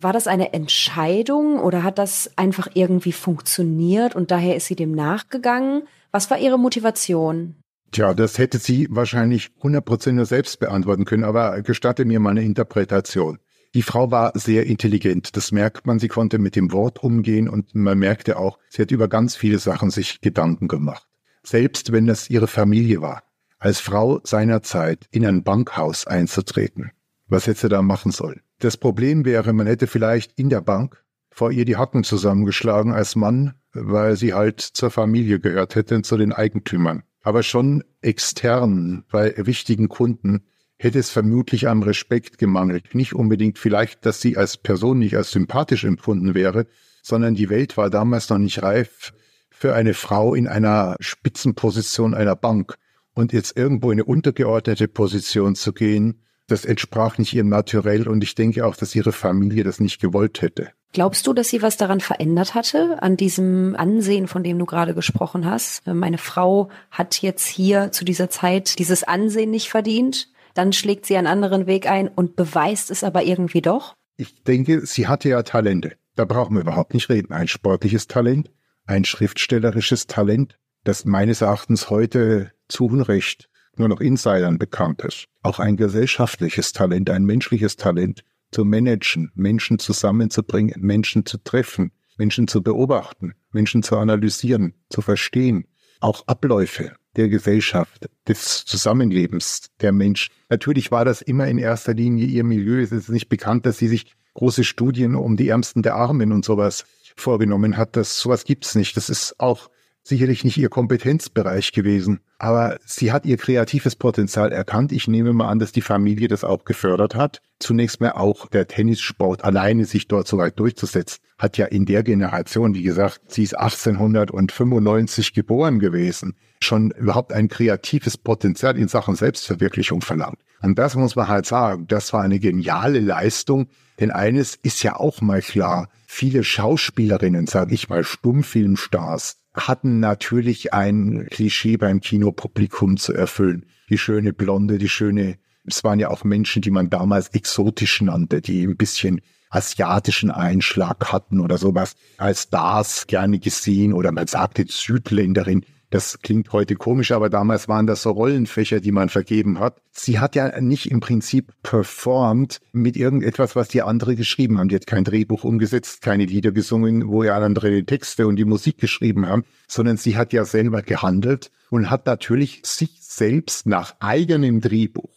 war 0.00 0.12
das 0.12 0.28
eine 0.28 0.52
Entscheidung 0.52 1.58
oder 1.58 1.82
hat 1.82 1.98
das 1.98 2.30
einfach 2.36 2.68
irgendwie 2.74 3.12
funktioniert 3.12 4.14
und 4.14 4.30
daher 4.30 4.54
ist 4.54 4.66
sie 4.66 4.76
dem 4.76 4.92
nachgegangen? 4.92 5.88
Was 6.12 6.30
war 6.30 6.38
Ihre 6.38 6.58
Motivation? 6.58 7.56
Tja, 7.90 8.14
das 8.14 8.38
hätte 8.38 8.58
sie 8.58 8.86
wahrscheinlich 8.90 9.50
100% 9.62 10.12
nur 10.12 10.26
selbst 10.26 10.60
beantworten 10.60 11.04
können, 11.04 11.24
aber 11.24 11.62
gestatte 11.62 12.04
mir 12.04 12.20
mal 12.20 12.30
eine 12.30 12.42
Interpretation. 12.42 13.38
Die 13.74 13.82
Frau 13.82 14.12
war 14.12 14.30
sehr 14.38 14.66
intelligent, 14.66 15.36
das 15.36 15.50
merkt 15.50 15.84
man, 15.84 15.98
sie 15.98 16.06
konnte 16.06 16.38
mit 16.38 16.54
dem 16.54 16.70
Wort 16.70 17.02
umgehen 17.02 17.48
und 17.48 17.74
man 17.74 17.98
merkte 17.98 18.38
auch, 18.38 18.60
sie 18.68 18.82
hat 18.82 18.92
über 18.92 19.08
ganz 19.08 19.34
viele 19.34 19.58
Sachen 19.58 19.90
sich 19.90 20.20
Gedanken 20.20 20.68
gemacht. 20.68 21.08
Selbst 21.42 21.90
wenn 21.90 22.06
das 22.06 22.30
ihre 22.30 22.46
Familie 22.46 23.02
war, 23.02 23.24
als 23.58 23.80
Frau 23.80 24.20
seiner 24.22 24.62
Zeit 24.62 25.08
in 25.10 25.26
ein 25.26 25.42
Bankhaus 25.42 26.06
einzutreten. 26.06 26.92
Was 27.26 27.48
hätte 27.48 27.62
sie 27.62 27.68
da 27.68 27.82
machen 27.82 28.12
sollen? 28.12 28.42
Das 28.60 28.76
Problem 28.76 29.24
wäre, 29.24 29.52
man 29.52 29.66
hätte 29.66 29.88
vielleicht 29.88 30.38
in 30.38 30.50
der 30.50 30.60
Bank 30.60 31.04
vor 31.32 31.50
ihr 31.50 31.64
die 31.64 31.76
Hacken 31.76 32.04
zusammengeschlagen 32.04 32.92
als 32.92 33.16
Mann, 33.16 33.54
weil 33.72 34.16
sie 34.16 34.34
halt 34.34 34.60
zur 34.60 34.92
Familie 34.92 35.40
gehört 35.40 35.74
hätte, 35.74 36.00
zu 36.02 36.16
den 36.16 36.32
Eigentümern. 36.32 37.02
Aber 37.22 37.42
schon 37.42 37.82
extern 38.02 39.04
bei 39.10 39.34
wichtigen 39.36 39.88
Kunden 39.88 40.44
hätte 40.84 40.98
es 40.98 41.10
vermutlich 41.10 41.66
am 41.66 41.82
Respekt 41.82 42.38
gemangelt. 42.38 42.94
Nicht 42.94 43.14
unbedingt 43.14 43.58
vielleicht, 43.58 44.06
dass 44.06 44.20
sie 44.20 44.36
als 44.36 44.56
Person 44.56 44.98
nicht 45.00 45.16
als 45.16 45.32
sympathisch 45.32 45.84
empfunden 45.84 46.34
wäre, 46.34 46.66
sondern 47.02 47.34
die 47.34 47.50
Welt 47.50 47.76
war 47.76 47.90
damals 47.90 48.28
noch 48.28 48.38
nicht 48.38 48.62
reif 48.62 49.12
für 49.50 49.74
eine 49.74 49.94
Frau 49.94 50.34
in 50.34 50.46
einer 50.46 50.96
Spitzenposition 51.00 52.14
einer 52.14 52.36
Bank. 52.36 52.76
Und 53.14 53.32
jetzt 53.32 53.56
irgendwo 53.56 53.90
in 53.90 53.98
eine 53.98 54.04
untergeordnete 54.04 54.88
Position 54.88 55.54
zu 55.54 55.72
gehen, 55.72 56.20
das 56.48 56.64
entsprach 56.64 57.16
nicht 57.16 57.32
ihrem 57.32 57.48
Naturell 57.48 58.06
und 58.06 58.22
ich 58.22 58.34
denke 58.34 58.66
auch, 58.66 58.76
dass 58.76 58.94
ihre 58.94 59.12
Familie 59.12 59.64
das 59.64 59.80
nicht 59.80 60.00
gewollt 60.00 60.42
hätte. 60.42 60.70
Glaubst 60.92 61.26
du, 61.26 61.32
dass 61.32 61.48
sie 61.48 61.62
was 61.62 61.76
daran 61.76 62.00
verändert 62.00 62.54
hatte, 62.54 63.02
an 63.02 63.16
diesem 63.16 63.74
Ansehen, 63.76 64.28
von 64.28 64.44
dem 64.44 64.58
du 64.58 64.66
gerade 64.66 64.94
gesprochen 64.94 65.46
hast? 65.46 65.86
Meine 65.86 66.18
Frau 66.18 66.68
hat 66.90 67.22
jetzt 67.22 67.46
hier 67.46 67.90
zu 67.90 68.04
dieser 68.04 68.30
Zeit 68.30 68.78
dieses 68.78 69.02
Ansehen 69.02 69.50
nicht 69.50 69.70
verdient 69.70 70.28
dann 70.54 70.72
schlägt 70.72 71.06
sie 71.06 71.16
einen 71.16 71.26
anderen 71.26 71.66
Weg 71.66 71.88
ein 71.88 72.08
und 72.08 72.36
beweist 72.36 72.90
es 72.90 73.04
aber 73.04 73.24
irgendwie 73.24 73.62
doch? 73.62 73.94
Ich 74.16 74.42
denke, 74.44 74.86
sie 74.86 75.08
hatte 75.08 75.28
ja 75.28 75.42
Talente. 75.42 75.92
Da 76.14 76.24
brauchen 76.24 76.54
wir 76.54 76.62
überhaupt 76.62 76.94
nicht 76.94 77.08
reden. 77.08 77.32
Ein 77.32 77.48
sportliches 77.48 78.06
Talent, 78.06 78.50
ein 78.86 79.04
schriftstellerisches 79.04 80.06
Talent, 80.06 80.58
das 80.84 81.04
meines 81.04 81.40
Erachtens 81.40 81.90
heute 81.90 82.52
zu 82.68 82.86
Unrecht 82.86 83.50
nur 83.76 83.88
noch 83.88 84.00
Insidern 84.00 84.58
bekannt 84.58 85.02
ist. 85.02 85.26
Auch 85.42 85.58
ein 85.58 85.76
gesellschaftliches 85.76 86.72
Talent, 86.72 87.10
ein 87.10 87.24
menschliches 87.24 87.76
Talent 87.76 88.22
zu 88.52 88.64
managen, 88.64 89.32
Menschen 89.34 89.80
zusammenzubringen, 89.80 90.80
Menschen 90.80 91.26
zu 91.26 91.38
treffen, 91.38 91.90
Menschen 92.16 92.46
zu 92.46 92.62
beobachten, 92.62 93.34
Menschen 93.50 93.82
zu 93.82 93.96
analysieren, 93.96 94.74
zu 94.90 95.00
verstehen, 95.00 95.66
auch 95.98 96.28
Abläufe 96.28 96.94
der 97.16 97.28
Gesellschaft, 97.28 98.08
des 98.28 98.64
Zusammenlebens 98.64 99.70
der 99.80 99.92
Menschen. 99.92 100.32
Natürlich 100.48 100.90
war 100.90 101.04
das 101.04 101.22
immer 101.22 101.46
in 101.46 101.58
erster 101.58 101.94
Linie 101.94 102.26
ihr 102.26 102.44
Milieu. 102.44 102.80
Es 102.80 102.92
ist 102.92 103.08
nicht 103.08 103.28
bekannt, 103.28 103.66
dass 103.66 103.78
sie 103.78 103.88
sich 103.88 104.14
große 104.34 104.64
Studien 104.64 105.14
um 105.14 105.36
die 105.36 105.48
Ärmsten 105.48 105.82
der 105.82 105.94
Armen 105.94 106.32
und 106.32 106.44
sowas 106.44 106.84
vorgenommen 107.16 107.76
hat. 107.76 107.96
Das, 107.96 108.18
sowas 108.18 108.44
gibt's 108.44 108.74
nicht. 108.74 108.96
Das 108.96 109.08
ist 109.08 109.38
auch 109.38 109.70
sicherlich 110.04 110.44
nicht 110.44 110.58
ihr 110.58 110.68
Kompetenzbereich 110.68 111.72
gewesen. 111.72 112.20
Aber 112.38 112.78
sie 112.84 113.10
hat 113.10 113.24
ihr 113.24 113.38
kreatives 113.38 113.96
Potenzial 113.96 114.52
erkannt. 114.52 114.92
Ich 114.92 115.08
nehme 115.08 115.32
mal 115.32 115.48
an, 115.48 115.58
dass 115.58 115.72
die 115.72 115.80
Familie 115.80 116.28
das 116.28 116.44
auch 116.44 116.64
gefördert 116.64 117.14
hat. 117.14 117.40
Zunächst 117.58 118.00
mal 118.00 118.12
auch 118.12 118.46
der 118.48 118.68
Tennissport 118.68 119.42
alleine 119.44 119.86
sich 119.86 120.06
dort 120.06 120.28
so 120.28 120.36
weit 120.36 120.58
durchzusetzen, 120.58 121.20
hat 121.38 121.56
ja 121.56 121.66
in 121.66 121.86
der 121.86 122.02
Generation, 122.02 122.74
wie 122.74 122.82
gesagt, 122.82 123.20
sie 123.28 123.42
ist 123.42 123.56
1895 123.56 125.32
geboren 125.32 125.78
gewesen, 125.78 126.36
schon 126.60 126.90
überhaupt 126.90 127.32
ein 127.32 127.48
kreatives 127.48 128.18
Potenzial 128.18 128.76
in 128.76 128.88
Sachen 128.88 129.16
Selbstverwirklichung 129.16 130.02
verlangt. 130.02 130.38
Und 130.60 130.78
das 130.78 130.96
muss 130.96 131.16
man 131.16 131.28
halt 131.28 131.46
sagen, 131.46 131.86
das 131.88 132.12
war 132.12 132.22
eine 132.22 132.38
geniale 132.38 133.00
Leistung, 133.00 133.68
denn 134.00 134.10
eines 134.10 134.54
ist 134.56 134.82
ja 134.82 134.96
auch 134.96 135.20
mal 135.20 135.40
klar, 135.40 135.88
viele 136.06 136.44
Schauspielerinnen, 136.44 137.46
sage 137.46 137.74
ich 137.74 137.88
mal, 137.88 138.04
Stummfilmstars, 138.04 139.43
hatten 139.54 140.00
natürlich 140.00 140.74
ein 140.74 141.28
Klischee 141.30 141.76
beim 141.76 142.00
Kinopublikum 142.00 142.96
zu 142.96 143.12
erfüllen. 143.12 143.66
Die 143.88 143.98
schöne 143.98 144.32
Blonde, 144.32 144.78
die 144.78 144.88
schöne, 144.88 145.36
es 145.64 145.84
waren 145.84 146.00
ja 146.00 146.08
auch 146.08 146.24
Menschen, 146.24 146.60
die 146.60 146.70
man 146.70 146.90
damals 146.90 147.28
exotisch 147.28 148.02
nannte, 148.02 148.40
die 148.40 148.66
ein 148.66 148.76
bisschen 148.76 149.20
asiatischen 149.50 150.30
Einschlag 150.30 151.12
hatten 151.12 151.40
oder 151.40 151.58
sowas, 151.58 151.94
als 152.18 152.42
Stars 152.42 153.06
gerne 153.06 153.38
gesehen 153.38 153.92
oder 153.92 154.10
man 154.10 154.26
sagte 154.26 154.64
Südländerin. 154.68 155.64
Das 155.94 156.18
klingt 156.18 156.52
heute 156.52 156.74
komisch, 156.74 157.12
aber 157.12 157.30
damals 157.30 157.68
waren 157.68 157.86
das 157.86 158.02
so 158.02 158.10
Rollenfächer, 158.10 158.80
die 158.80 158.90
man 158.90 159.10
vergeben 159.10 159.60
hat. 159.60 159.80
Sie 159.92 160.18
hat 160.18 160.34
ja 160.34 160.60
nicht 160.60 160.90
im 160.90 160.98
Prinzip 160.98 161.52
performt 161.62 162.58
mit 162.72 162.96
irgendetwas, 162.96 163.54
was 163.54 163.68
die 163.68 163.80
andere 163.80 164.16
geschrieben 164.16 164.58
haben. 164.58 164.68
Die 164.68 164.74
hat 164.74 164.88
kein 164.88 165.04
Drehbuch 165.04 165.44
umgesetzt, 165.44 166.02
keine 166.02 166.24
Lieder 166.24 166.50
gesungen, 166.50 167.06
wo 167.06 167.22
ja 167.22 167.38
andere 167.38 167.84
Texte 167.84 168.26
und 168.26 168.34
die 168.34 168.44
Musik 168.44 168.78
geschrieben 168.78 169.28
haben, 169.28 169.44
sondern 169.68 169.96
sie 169.96 170.16
hat 170.16 170.32
ja 170.32 170.44
selber 170.44 170.82
gehandelt 170.82 171.52
und 171.70 171.90
hat 171.90 172.06
natürlich 172.06 172.62
sich 172.64 172.98
selbst 173.00 173.66
nach 173.66 173.94
eigenem 174.00 174.60
Drehbuch 174.60 175.14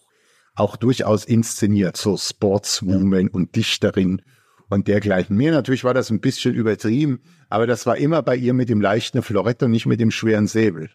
auch 0.53 0.75
durchaus 0.75 1.25
inszeniert, 1.25 1.97
so 1.97 2.17
Sportswoman 2.17 3.29
und 3.29 3.55
Dichterin 3.55 4.21
und 4.69 4.87
dergleichen 4.87 5.35
mehr. 5.35 5.51
Natürlich 5.51 5.83
war 5.83 5.93
das 5.93 6.09
ein 6.09 6.19
bisschen 6.19 6.53
übertrieben, 6.53 7.21
aber 7.49 7.67
das 7.67 7.85
war 7.85 7.97
immer 7.97 8.21
bei 8.21 8.35
ihr 8.35 8.53
mit 8.53 8.69
dem 8.69 8.81
leichten 8.81 9.21
Florett 9.21 9.63
und 9.63 9.71
nicht 9.71 9.85
mit 9.85 9.99
dem 9.99 10.11
schweren 10.11 10.47
Säbel. 10.47 10.89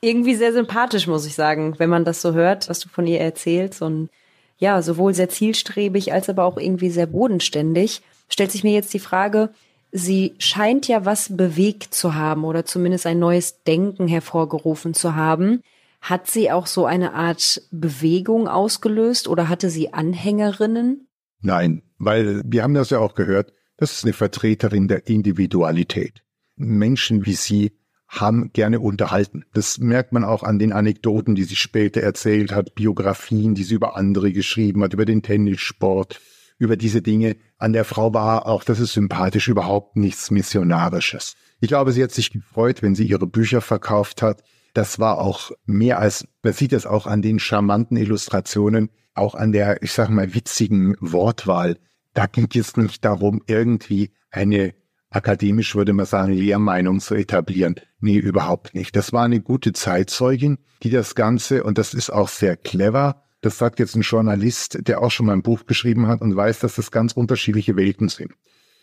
Irgendwie 0.00 0.34
sehr 0.34 0.52
sympathisch, 0.52 1.06
muss 1.06 1.26
ich 1.26 1.34
sagen, 1.34 1.74
wenn 1.78 1.90
man 1.90 2.04
das 2.04 2.22
so 2.22 2.32
hört, 2.32 2.68
was 2.68 2.80
du 2.80 2.88
von 2.88 3.06
ihr 3.06 3.20
erzählst 3.20 3.82
und 3.82 4.10
ja, 4.58 4.80
sowohl 4.82 5.14
sehr 5.14 5.28
zielstrebig 5.28 6.12
als 6.12 6.28
aber 6.28 6.44
auch 6.44 6.56
irgendwie 6.56 6.90
sehr 6.90 7.06
bodenständig. 7.06 8.02
Stellt 8.28 8.52
sich 8.52 8.64
mir 8.64 8.72
jetzt 8.72 8.94
die 8.94 8.98
Frage, 8.98 9.50
sie 9.92 10.34
scheint 10.38 10.88
ja 10.88 11.04
was 11.04 11.36
bewegt 11.36 11.94
zu 11.94 12.14
haben 12.14 12.44
oder 12.44 12.64
zumindest 12.64 13.06
ein 13.06 13.18
neues 13.18 13.62
Denken 13.64 14.08
hervorgerufen 14.08 14.94
zu 14.94 15.14
haben. 15.14 15.62
Hat 16.00 16.28
sie 16.28 16.50
auch 16.50 16.66
so 16.66 16.86
eine 16.86 17.12
Art 17.12 17.62
Bewegung 17.70 18.48
ausgelöst 18.48 19.28
oder 19.28 19.48
hatte 19.48 19.70
sie 19.70 19.92
Anhängerinnen? 19.92 21.06
Nein, 21.42 21.82
weil 21.98 22.42
wir 22.44 22.62
haben 22.62 22.74
das 22.74 22.90
ja 22.90 22.98
auch 22.98 23.14
gehört, 23.14 23.52
das 23.76 23.92
ist 23.92 24.04
eine 24.04 24.12
Vertreterin 24.12 24.88
der 24.88 25.08
Individualität. 25.08 26.22
Menschen 26.56 27.26
wie 27.26 27.34
sie 27.34 27.72
haben 28.08 28.52
gerne 28.52 28.78
unterhalten. 28.78 29.44
Das 29.54 29.78
merkt 29.78 30.12
man 30.12 30.22
auch 30.22 30.42
an 30.42 30.58
den 30.58 30.72
Anekdoten, 30.72 31.34
die 31.34 31.44
sie 31.44 31.56
später 31.56 32.00
erzählt 32.02 32.52
hat, 32.52 32.74
Biografien, 32.74 33.54
die 33.54 33.64
sie 33.64 33.74
über 33.74 33.96
andere 33.96 34.32
geschrieben 34.32 34.82
hat, 34.82 34.92
über 34.92 35.06
den 35.06 35.22
Tennissport, 35.22 36.20
über 36.58 36.76
diese 36.76 37.00
Dinge. 37.00 37.36
An 37.56 37.72
der 37.72 37.84
Frau 37.84 38.12
war 38.12 38.46
auch, 38.46 38.64
das 38.64 38.80
ist 38.80 38.92
sympathisch, 38.92 39.48
überhaupt 39.48 39.96
nichts 39.96 40.30
Missionarisches. 40.30 41.34
Ich 41.60 41.68
glaube, 41.68 41.92
sie 41.92 42.02
hat 42.02 42.12
sich 42.12 42.30
gefreut, 42.30 42.82
wenn 42.82 42.94
sie 42.94 43.06
ihre 43.06 43.26
Bücher 43.26 43.62
verkauft 43.62 44.20
hat. 44.20 44.42
Das 44.74 44.98
war 44.98 45.18
auch 45.18 45.50
mehr 45.64 45.98
als, 45.98 46.26
man 46.42 46.52
sieht 46.52 46.72
es 46.72 46.86
auch 46.86 47.06
an 47.06 47.22
den 47.22 47.38
charmanten 47.38 47.96
Illustrationen, 47.96 48.90
auch 49.14 49.34
an 49.34 49.52
der, 49.52 49.82
ich 49.82 49.92
sage 49.92 50.12
mal, 50.12 50.34
witzigen 50.34 50.96
Wortwahl. 51.00 51.78
Da 52.14 52.26
ging 52.26 52.48
es 52.54 52.76
nicht 52.76 53.04
darum, 53.04 53.42
irgendwie 53.46 54.12
eine 54.30 54.74
akademisch 55.10 55.74
würde 55.74 55.92
man 55.92 56.06
sagen, 56.06 56.32
Lehrmeinung 56.32 57.00
zu 57.00 57.14
etablieren. 57.14 57.76
Nee, 58.00 58.16
überhaupt 58.16 58.74
nicht. 58.74 58.96
Das 58.96 59.12
war 59.12 59.24
eine 59.24 59.40
gute 59.40 59.72
Zeitzeugin, 59.72 60.58
die 60.82 60.90
das 60.90 61.14
Ganze, 61.14 61.64
und 61.64 61.78
das 61.78 61.94
ist 61.94 62.10
auch 62.10 62.28
sehr 62.28 62.56
clever, 62.56 63.22
das 63.42 63.58
sagt 63.58 63.80
jetzt 63.80 63.96
ein 63.96 64.02
Journalist, 64.02 64.86
der 64.86 65.02
auch 65.02 65.10
schon 65.10 65.26
mal 65.26 65.32
ein 65.32 65.42
Buch 65.42 65.66
geschrieben 65.66 66.06
hat 66.06 66.20
und 66.20 66.34
weiß, 66.34 66.60
dass 66.60 66.76
das 66.76 66.90
ganz 66.90 67.12
unterschiedliche 67.12 67.76
Welten 67.76 68.08
sind. 68.08 68.32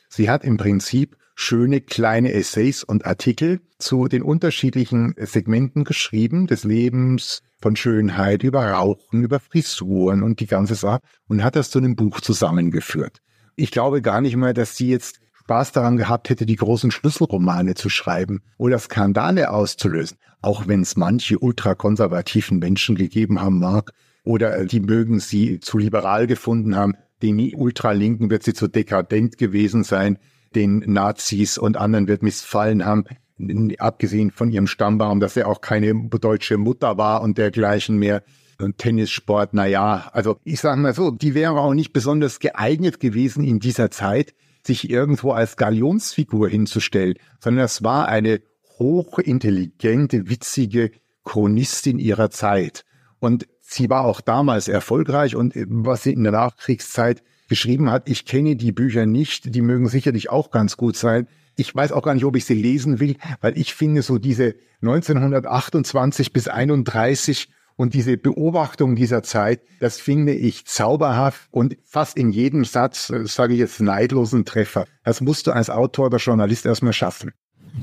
Sie 0.09 0.29
hat 0.29 0.43
im 0.43 0.57
Prinzip 0.57 1.15
schöne 1.41 1.80
kleine 1.80 2.34
Essays 2.34 2.84
und 2.84 3.06
Artikel 3.06 3.62
zu 3.78 4.10
den 4.10 4.23
unterschiedlichen 4.23 5.15
Segmenten 5.17 5.86
geschrieben 5.86 6.47
des 6.47 6.65
Lebens, 6.65 7.43
von 7.62 7.78
Schönheit 7.78 8.43
über 8.43 8.65
Rauchen, 8.65 9.23
über 9.23 9.39
Frisuren 9.39 10.21
und 10.21 10.41
die 10.41 10.47
ganze 10.47 10.75
Sache 10.75 10.99
und 11.30 11.41
hat 11.41 11.56
das 11.56 11.69
zu 11.69 11.80
einem 11.80 11.95
Buch 11.95 12.19
zusammengeführt. 12.19 13.19
Ich 13.56 13.71
glaube 13.71 14.02
gar 14.02 14.19
nicht 14.19 14.36
mehr, 14.36 14.54
dass 14.54 14.75
sie 14.75 14.89
jetzt 14.89 15.21
Spaß 15.39 15.71
daran 15.71 15.95
gehabt 15.95 16.30
hätte, 16.30 16.45
die 16.45 16.58
großen 16.58 16.91
Schlüsselromane 16.91 17.73
zu 17.73 17.88
schreiben 17.88 18.41
oder 18.58 18.78
Skandale 18.78 19.52
auszulösen, 19.52 20.17
auch 20.41 20.67
wenn 20.67 20.82
es 20.82 20.97
manche 20.97 21.39
ultrakonservativen 21.39 22.60
Menschen 22.60 22.97
gegeben 22.97 23.39
haben 23.39 23.60
mag 23.60 23.93
oder 24.25 24.65
die 24.65 24.82
mögen 24.82 25.21
sie 25.21 25.62
zu 25.62 25.78
liberal 25.78 26.28
gefunden 26.28 26.75
haben, 26.75 26.95
den 27.21 27.56
Ultralinken 27.56 28.30
wird 28.30 28.43
sie 28.43 28.54
zu 28.54 28.67
dekadent 28.67 29.38
gewesen 29.38 29.86
sein 29.86 30.17
den 30.55 30.79
Nazis 30.79 31.57
und 31.57 31.77
anderen 31.77 32.07
wird 32.07 32.23
missfallen 32.23 32.85
haben, 32.85 33.05
abgesehen 33.77 34.31
von 34.31 34.51
ihrem 34.51 34.67
Stammbaum, 34.67 35.19
dass 35.19 35.38
er 35.38 35.47
auch 35.47 35.62
keine 35.62 35.93
deutsche 35.93 36.57
Mutter 36.57 36.97
war 36.97 37.21
und 37.21 37.38
dergleichen 37.38 37.97
mehr. 37.97 38.23
Und 38.62 38.77
Tennissport, 38.77 39.51
na 39.53 39.67
ja, 39.67 40.09
also 40.12 40.38
ich 40.43 40.59
sage 40.59 40.81
mal 40.81 40.93
so, 40.93 41.12
die 41.12 41.33
wäre 41.33 41.57
auch 41.57 41.73
nicht 41.73 41.93
besonders 41.93 42.39
geeignet 42.39 42.99
gewesen 42.99 43.45
in 43.45 43.59
dieser 43.59 43.89
Zeit, 43.89 44.33
sich 44.67 44.89
irgendwo 44.89 45.31
als 45.31 45.55
Galionsfigur 45.55 46.49
hinzustellen, 46.49 47.15
sondern 47.39 47.63
es 47.63 47.83
war 47.83 48.09
eine 48.09 48.41
hochintelligente, 48.77 50.29
witzige 50.29 50.91
Chronistin 51.23 51.99
ihrer 51.99 52.31
Zeit. 52.31 52.83
Und 53.19 53.47
sie 53.62 53.89
war 53.89 54.03
auch 54.03 54.19
damals 54.19 54.67
erfolgreich 54.67 55.35
und 55.38 55.53
was 55.55 56.03
sie 56.03 56.13
in 56.13 56.23
der 56.23 56.33
Nachkriegszeit 56.33 57.23
geschrieben 57.49 57.91
hat. 57.91 58.07
Ich 58.07 58.25
kenne 58.25 58.55
die 58.55 58.71
Bücher 58.71 59.05
nicht, 59.05 59.53
die 59.53 59.62
mögen 59.62 59.89
sicherlich 59.89 60.29
auch 60.29 60.51
ganz 60.51 60.77
gut 60.77 60.95
sein. 60.95 61.27
Ich 61.57 61.75
weiß 61.75 61.91
auch 61.91 62.03
gar 62.03 62.13
nicht, 62.13 62.23
ob 62.25 62.35
ich 62.35 62.45
sie 62.45 62.53
lesen 62.53 62.99
will, 62.99 63.17
weil 63.41 63.57
ich 63.57 63.73
finde 63.73 64.01
so 64.01 64.17
diese 64.17 64.55
1928 64.81 66.31
bis 66.31 66.47
31 66.47 67.49
und 67.75 67.93
diese 67.93 68.17
Beobachtung 68.17 68.95
dieser 68.95 69.23
Zeit, 69.23 69.62
das 69.79 69.99
finde 69.99 70.33
ich 70.33 70.65
zauberhaft 70.65 71.47
und 71.51 71.77
fast 71.85 72.17
in 72.17 72.29
jedem 72.29 72.65
Satz, 72.65 73.09
äh, 73.09 73.25
sage 73.25 73.53
ich 73.53 73.59
jetzt, 73.59 73.79
neidlosen 73.79 74.45
Treffer. 74.45 74.85
Das 75.03 75.21
musst 75.21 75.47
du 75.47 75.51
als 75.51 75.69
Autor 75.69 76.07
oder 76.07 76.17
Journalist 76.17 76.65
erstmal 76.65 76.93
schaffen. 76.93 77.31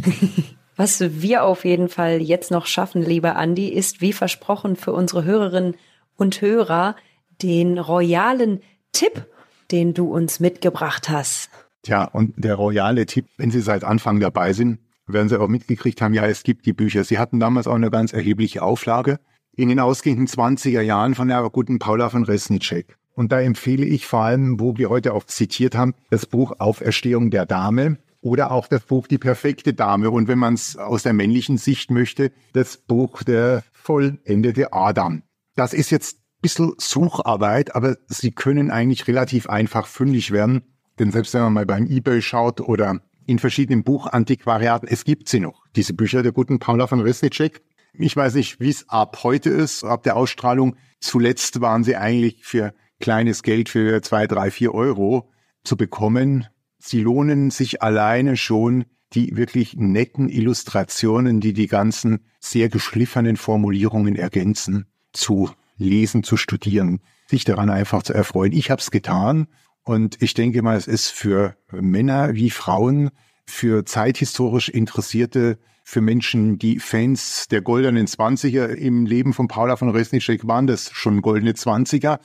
Was 0.76 1.00
wir 1.00 1.44
auf 1.44 1.64
jeden 1.64 1.88
Fall 1.88 2.20
jetzt 2.20 2.50
noch 2.50 2.66
schaffen, 2.66 3.00
lieber 3.00 3.36
Andi, 3.36 3.68
ist 3.68 4.02
wie 4.02 4.12
versprochen 4.12 4.76
für 4.76 4.92
unsere 4.92 5.24
Hörerinnen 5.24 5.74
und 6.16 6.42
Hörer 6.42 6.96
den 7.40 7.78
royalen 7.78 8.60
Tipp 8.92 9.26
den 9.70 9.94
du 9.94 10.12
uns 10.12 10.40
mitgebracht 10.40 11.08
hast. 11.08 11.50
Tja, 11.82 12.04
und 12.04 12.34
der 12.36 12.56
royale 12.56 13.06
Tipp, 13.06 13.26
wenn 13.36 13.50
Sie 13.50 13.60
seit 13.60 13.84
Anfang 13.84 14.20
dabei 14.20 14.52
sind, 14.52 14.78
werden 15.06 15.28
Sie 15.28 15.40
auch 15.40 15.48
mitgekriegt 15.48 16.02
haben, 16.02 16.14
ja, 16.14 16.26
es 16.26 16.42
gibt 16.42 16.66
die 16.66 16.72
Bücher. 16.72 17.04
Sie 17.04 17.18
hatten 17.18 17.38
damals 17.38 17.66
auch 17.66 17.74
eine 17.74 17.90
ganz 17.90 18.12
erhebliche 18.12 18.62
Auflage 18.62 19.20
in 19.56 19.68
den 19.68 19.80
ausgehenden 19.80 20.26
20er 20.26 20.80
Jahren 20.80 21.14
von 21.14 21.28
der 21.28 21.48
guten 21.50 21.78
Paula 21.78 22.10
von 22.10 22.24
Resnicek. 22.24 22.96
Und 23.14 23.32
da 23.32 23.40
empfehle 23.40 23.86
ich 23.86 24.06
vor 24.06 24.20
allem, 24.20 24.60
wo 24.60 24.76
wir 24.76 24.90
heute 24.90 25.14
auch 25.14 25.24
zitiert 25.24 25.74
haben, 25.74 25.94
das 26.10 26.26
Buch 26.26 26.54
Auferstehung 26.58 27.30
der 27.30 27.46
Dame 27.46 27.98
oder 28.20 28.50
auch 28.50 28.66
das 28.66 28.82
Buch 28.82 29.06
Die 29.06 29.18
perfekte 29.18 29.72
Dame. 29.72 30.10
Und 30.10 30.28
wenn 30.28 30.38
man 30.38 30.54
es 30.54 30.76
aus 30.76 31.04
der 31.04 31.14
männlichen 31.14 31.56
Sicht 31.56 31.90
möchte, 31.90 32.30
das 32.52 32.76
Buch 32.76 33.22
Der 33.22 33.62
vollendete 33.72 34.72
Adam. 34.72 35.22
Das 35.54 35.72
ist 35.72 35.90
jetzt 35.90 36.18
bisschen 36.40 36.74
Sucharbeit, 36.78 37.74
aber 37.74 37.96
sie 38.06 38.30
können 38.30 38.70
eigentlich 38.70 39.08
relativ 39.08 39.48
einfach 39.48 39.86
fündig 39.86 40.30
werden. 40.30 40.62
Denn 40.98 41.10
selbst 41.10 41.34
wenn 41.34 41.42
man 41.42 41.52
mal 41.52 41.66
beim 41.66 41.86
eBay 41.86 42.22
schaut 42.22 42.60
oder 42.60 43.00
in 43.26 43.38
verschiedenen 43.38 43.84
Buchantiquariaten, 43.84 44.88
es 44.88 45.04
gibt 45.04 45.28
sie 45.28 45.40
noch. 45.40 45.64
Diese 45.74 45.94
Bücher 45.94 46.22
der 46.22 46.32
guten 46.32 46.58
Paula 46.58 46.86
von 46.86 47.00
Resnicek. 47.00 47.62
Ich 47.92 48.16
weiß 48.16 48.34
nicht, 48.34 48.60
wie 48.60 48.70
es 48.70 48.88
ab 48.88 49.20
heute 49.22 49.50
ist, 49.50 49.84
ab 49.84 50.02
der 50.02 50.16
Ausstrahlung. 50.16 50.76
Zuletzt 51.00 51.60
waren 51.60 51.82
sie 51.82 51.96
eigentlich 51.96 52.44
für 52.44 52.74
kleines 53.00 53.42
Geld 53.42 53.68
für 53.68 54.00
zwei, 54.02 54.26
drei, 54.26 54.50
vier 54.50 54.74
Euro 54.74 55.30
zu 55.64 55.76
bekommen. 55.76 56.46
Sie 56.78 57.02
lohnen 57.02 57.50
sich 57.50 57.82
alleine 57.82 58.36
schon 58.36 58.84
die 59.12 59.36
wirklich 59.36 59.76
netten 59.76 60.28
Illustrationen, 60.28 61.40
die 61.40 61.52
die 61.52 61.68
ganzen 61.68 62.20
sehr 62.40 62.68
geschliffenen 62.68 63.36
Formulierungen 63.36 64.16
ergänzen, 64.16 64.86
zu 65.12 65.50
lesen, 65.76 66.22
zu 66.22 66.36
studieren, 66.36 67.00
sich 67.26 67.44
daran 67.44 67.70
einfach 67.70 68.02
zu 68.02 68.12
erfreuen. 68.12 68.52
Ich 68.52 68.70
habe 68.70 68.80
es 68.80 68.90
getan 68.90 69.46
und 69.82 70.20
ich 70.22 70.34
denke 70.34 70.62
mal, 70.62 70.76
es 70.76 70.86
ist 70.86 71.10
für 71.10 71.56
Männer 71.72 72.34
wie 72.34 72.50
Frauen, 72.50 73.10
für 73.46 73.84
zeithistorisch 73.84 74.68
Interessierte, 74.68 75.58
für 75.84 76.00
Menschen, 76.00 76.58
die 76.58 76.80
Fans 76.80 77.46
der 77.48 77.62
goldenen 77.62 78.08
Zwanziger 78.08 78.76
im 78.76 79.06
Leben 79.06 79.32
von 79.32 79.46
Paula 79.46 79.76
von 79.76 79.90
Resnicek 79.90 80.46
waren, 80.48 80.66
das 80.66 80.90
schon 80.92 81.22
goldene 81.22 81.54
Zwanziger. 81.54 82.18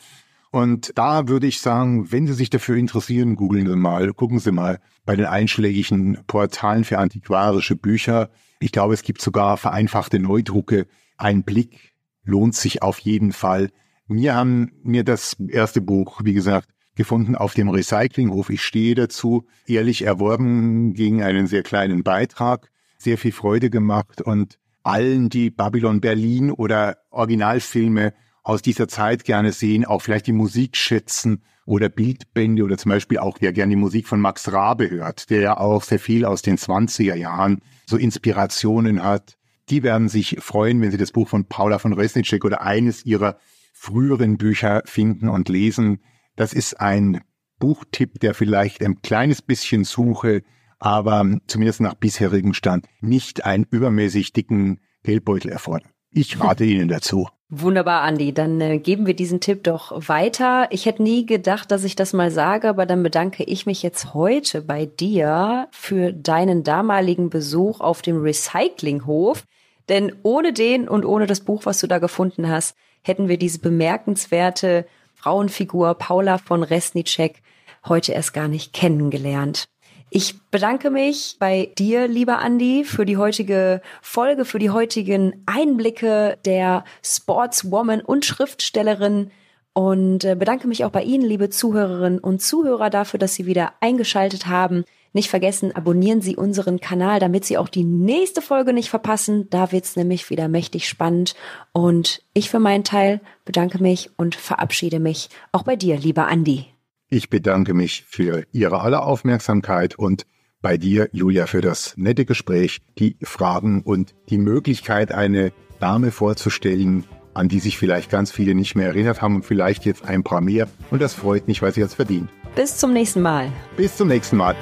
Und 0.50 0.92
da 0.96 1.28
würde 1.28 1.46
ich 1.46 1.62
sagen, 1.62 2.12
wenn 2.12 2.26
Sie 2.26 2.34
sich 2.34 2.50
dafür 2.50 2.76
interessieren, 2.76 3.36
googeln 3.36 3.68
Sie 3.68 3.76
mal, 3.76 4.14
gucken 4.14 4.40
Sie 4.40 4.52
mal 4.52 4.80
bei 5.06 5.16
den 5.16 5.28
einschlägigen 5.28 6.18
Portalen 6.26 6.84
für 6.84 6.98
antiquarische 6.98 7.76
Bücher. 7.76 8.32
Ich 8.60 8.72
glaube, 8.72 8.96
es 8.96 9.04
gibt 9.04 9.22
sogar 9.22 9.58
vereinfachte 9.58 10.20
Neudrucke. 10.20 10.88
Ein 11.18 11.44
Blick 11.44 11.91
lohnt 12.24 12.56
sich 12.56 12.82
auf 12.82 13.00
jeden 13.00 13.32
Fall. 13.32 13.70
Mir 14.08 14.36
haben 14.36 14.72
mir 14.84 15.04
das 15.04 15.38
erste 15.48 15.82
Buch, 15.82 16.22
wie 16.24 16.34
gesagt, 16.34 16.70
gefunden 16.96 17.36
auf 17.36 17.54
dem 17.54 17.70
Recyclinghof. 17.70 18.50
Ich 18.50 18.62
stehe 18.62 18.96
dazu, 18.96 19.48
ehrlich 19.66 20.04
erworben 20.04 20.94
gegen 20.94 21.24
einen 21.24 21.48
sehr 21.48 21.64
kleinen 21.64 22.04
Beitrag. 22.04 22.70
sehr 22.98 23.18
viel 23.18 23.32
Freude 23.32 23.72
gemacht 23.72 24.22
und 24.22 24.60
allen, 24.84 25.30
die 25.30 25.50
Babylon 25.50 26.02
Berlin 26.02 26.52
oder 26.52 26.98
Originalfilme 27.10 28.14
aus 28.44 28.62
dieser 28.62 28.88
Zeit 28.88 29.24
gerne 29.24 29.52
sehen, 29.52 29.86
auch 29.86 30.02
vielleicht 30.02 30.28
die 30.28 30.34
Musik 30.34 30.78
schätzen 30.78 31.44
oder 31.66 31.90
Bildbände 31.90 32.64
oder 32.64 32.78
zum 32.78 32.90
Beispiel 32.90 33.20
auch, 33.20 33.38
wer 33.40 33.54
gerne 33.54 33.72
die 33.72 33.82
Musik 33.82 34.08
von 34.08 34.20
Max 34.20 34.52
Rabe 34.52 34.90
hört, 34.90 35.30
der 35.30 35.42
ja 35.42 35.58
auch 35.58 35.84
sehr 35.84 36.00
viel 36.00 36.26
aus 36.26 36.42
den 36.42 36.58
20er 36.58 37.16
Jahren 37.16 37.62
so 37.86 37.98
Inspirationen 37.98 39.04
hat. 39.04 39.38
Die 39.72 39.84
werden 39.84 40.10
sich 40.10 40.36
freuen, 40.42 40.82
wenn 40.82 40.92
sie 40.92 40.98
das 40.98 41.14
Buch 41.14 41.30
von 41.30 41.46
Paula 41.46 41.80
von 41.80 41.94
Resnicek 41.94 42.44
oder 42.44 42.62
eines 42.62 43.06
ihrer 43.06 43.38
früheren 43.74 44.38
Bücher 44.38 44.84
finden 44.86 45.30
und 45.30 45.48
lesen. 45.48 46.02
Das 46.36 46.52
ist 46.52 46.82
ein 46.82 47.22
Buchtipp, 47.58 48.20
der 48.20 48.34
vielleicht 48.34 48.84
ein 48.84 49.02
kleines 49.02 49.42
bisschen 49.42 49.86
Suche, 49.86 50.44
aber 50.78 51.26
zumindest 51.48 51.80
nach 51.80 51.94
bisherigem 51.94 52.54
Stand 52.54 52.86
nicht 53.00 53.46
einen 53.46 53.66
übermäßig 53.70 54.34
dicken 54.34 54.82
Geldbeutel 55.04 55.50
erfordert. 55.50 55.90
Ich 56.12 56.38
rate 56.42 56.66
Ihnen 56.66 56.90
dazu. 56.90 57.30
Wunderbar, 57.48 58.02
Andi. 58.02 58.34
Dann 58.34 58.60
äh, 58.60 58.78
geben 58.78 59.06
wir 59.06 59.14
diesen 59.14 59.40
Tipp 59.40 59.64
doch 59.64 59.94
weiter. 60.08 60.68
Ich 60.72 60.86
hätte 60.86 61.04
nie 61.04 61.26
gedacht, 61.26 61.72
dass 61.72 61.86
ich 61.86 61.96
das 61.96 62.12
mal 62.12 62.32
sage, 62.32 62.68
aber 62.68 62.86
dann 62.86 63.04
bedanke 63.04 63.44
ich 63.44 63.66
mich 63.66 63.84
jetzt 63.84 64.14
heute 64.14 64.62
bei 64.62 64.86
dir 64.86 65.70
für 65.72 66.12
deinen 66.12 66.64
damaligen 66.64 67.30
Besuch 67.30 67.80
auf 67.80 68.02
dem 68.02 68.22
Recyclinghof. 68.22 69.46
Denn 69.92 70.16
ohne 70.24 70.54
den 70.54 70.88
und 70.88 71.06
ohne 71.06 71.28
das 71.28 71.42
Buch, 71.42 71.66
was 71.66 71.82
du 71.82 71.88
da 71.88 72.00
gefunden 72.00 72.48
hast, 72.48 72.78
hätten 73.04 73.28
wir 73.28 73.38
diese 73.38 73.60
bemerkenswerte 73.60 74.88
Frauenfigur 75.16 75.96
Paula 75.96 76.38
von 76.38 76.64
Resnicek 76.64 77.42
heute 77.86 78.14
erst 78.14 78.34
gar 78.34 78.48
nicht 78.48 78.72
kennengelernt. 78.72 79.66
Ich 80.10 80.42
bedanke 80.50 80.92
mich 80.92 81.36
bei 81.40 81.74
dir, 81.78 82.08
lieber 82.08 82.40
Andi, 82.40 82.86
für 82.86 83.06
die 83.06 83.18
heutige 83.18 83.82
Folge, 84.02 84.46
für 84.46 84.60
die 84.60 84.70
heutigen 84.70 85.44
Einblicke 85.46 86.38
der 86.46 86.86
Sportswoman 87.04 88.00
und 88.00 88.24
Schriftstellerin 88.24 89.30
und 89.74 90.24
äh, 90.24 90.36
bedanke 90.36 90.70
mich 90.70 90.86
auch 90.86 90.92
bei 90.92 91.04
Ihnen, 91.04 91.26
liebe 91.26 91.50
Zuhörerinnen 91.50 92.20
und 92.20 92.42
Zuhörer, 92.42 92.90
dafür, 92.90 93.20
dass 93.20 93.36
Sie 93.36 93.46
wieder 93.46 93.74
eingeschaltet 93.82 94.48
haben. 94.48 94.86
Nicht 95.14 95.30
vergessen, 95.30 95.76
abonnieren 95.76 96.22
Sie 96.22 96.38
unseren 96.38 96.80
Kanal, 96.80 97.20
damit 97.20 97.44
Sie 97.44 97.58
auch 97.58 97.68
die 97.68 97.84
nächste 97.84 98.42
Folge 98.42 98.72
nicht 98.72 98.90
verpassen. 98.90 99.50
Da 99.50 99.72
wird's 99.72 99.96
nämlich 99.96 100.30
wieder 100.30 100.48
mächtig 100.48 100.88
spannend. 100.88 101.36
Und 101.74 102.24
ich 102.34 102.50
für 102.50 102.60
meinen 102.60 102.86
Teil 102.86 103.20
bedanke 103.44 103.82
mich 103.82 104.10
und 104.18 104.36
verabschiede 104.36 105.00
mich 105.00 105.30
auch 105.52 105.64
bei 105.64 105.76
dir, 105.76 105.98
lieber 105.98 106.28
Andi. 106.28 106.66
Ich 107.10 107.30
bedanke 107.30 107.74
mich 107.74 108.06
für 108.08 108.46
Ihre 108.54 108.80
aller 108.82 109.06
Aufmerksamkeit 109.06 110.00
und 110.00 110.26
bei 110.62 110.78
dir, 110.78 111.10
Julia, 111.12 111.48
für 111.48 111.62
das 111.62 111.98
nette 111.98 112.24
Gespräch, 112.24 112.80
die 112.98 113.18
Fragen 113.22 113.82
und 113.82 114.14
die 114.30 114.38
Möglichkeit, 114.38 115.12
eine 115.12 115.52
Dame 115.80 116.12
vorzustellen, 116.12 117.04
an 117.34 117.50
die 117.50 117.60
sich 117.60 117.78
vielleicht 117.78 118.10
ganz 118.10 118.32
viele 118.32 118.56
nicht 118.56 118.76
mehr 118.76 118.88
erinnert 118.88 119.22
haben 119.22 119.36
und 119.36 119.46
vielleicht 119.46 119.86
jetzt 119.86 120.06
ein 120.06 120.24
paar 120.24 120.42
mehr. 120.42 120.70
Und 120.90 121.02
das 121.02 121.14
freut 121.14 121.48
mich, 121.48 121.62
weil 121.62 121.74
sie 121.74 121.82
es 121.82 121.96
verdient. 121.96 122.30
Bis 122.56 122.78
zum 122.78 122.94
nächsten 122.94 123.22
Mal. 123.22 123.52
Bis 123.76 123.96
zum 123.96 124.08
nächsten 124.08 124.38
Mal. 124.38 124.56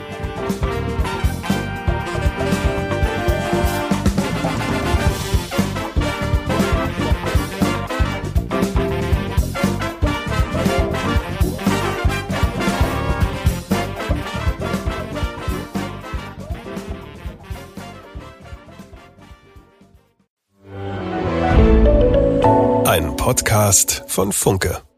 Podcast 23.30 24.04
von 24.08 24.32
Funke. 24.32 24.89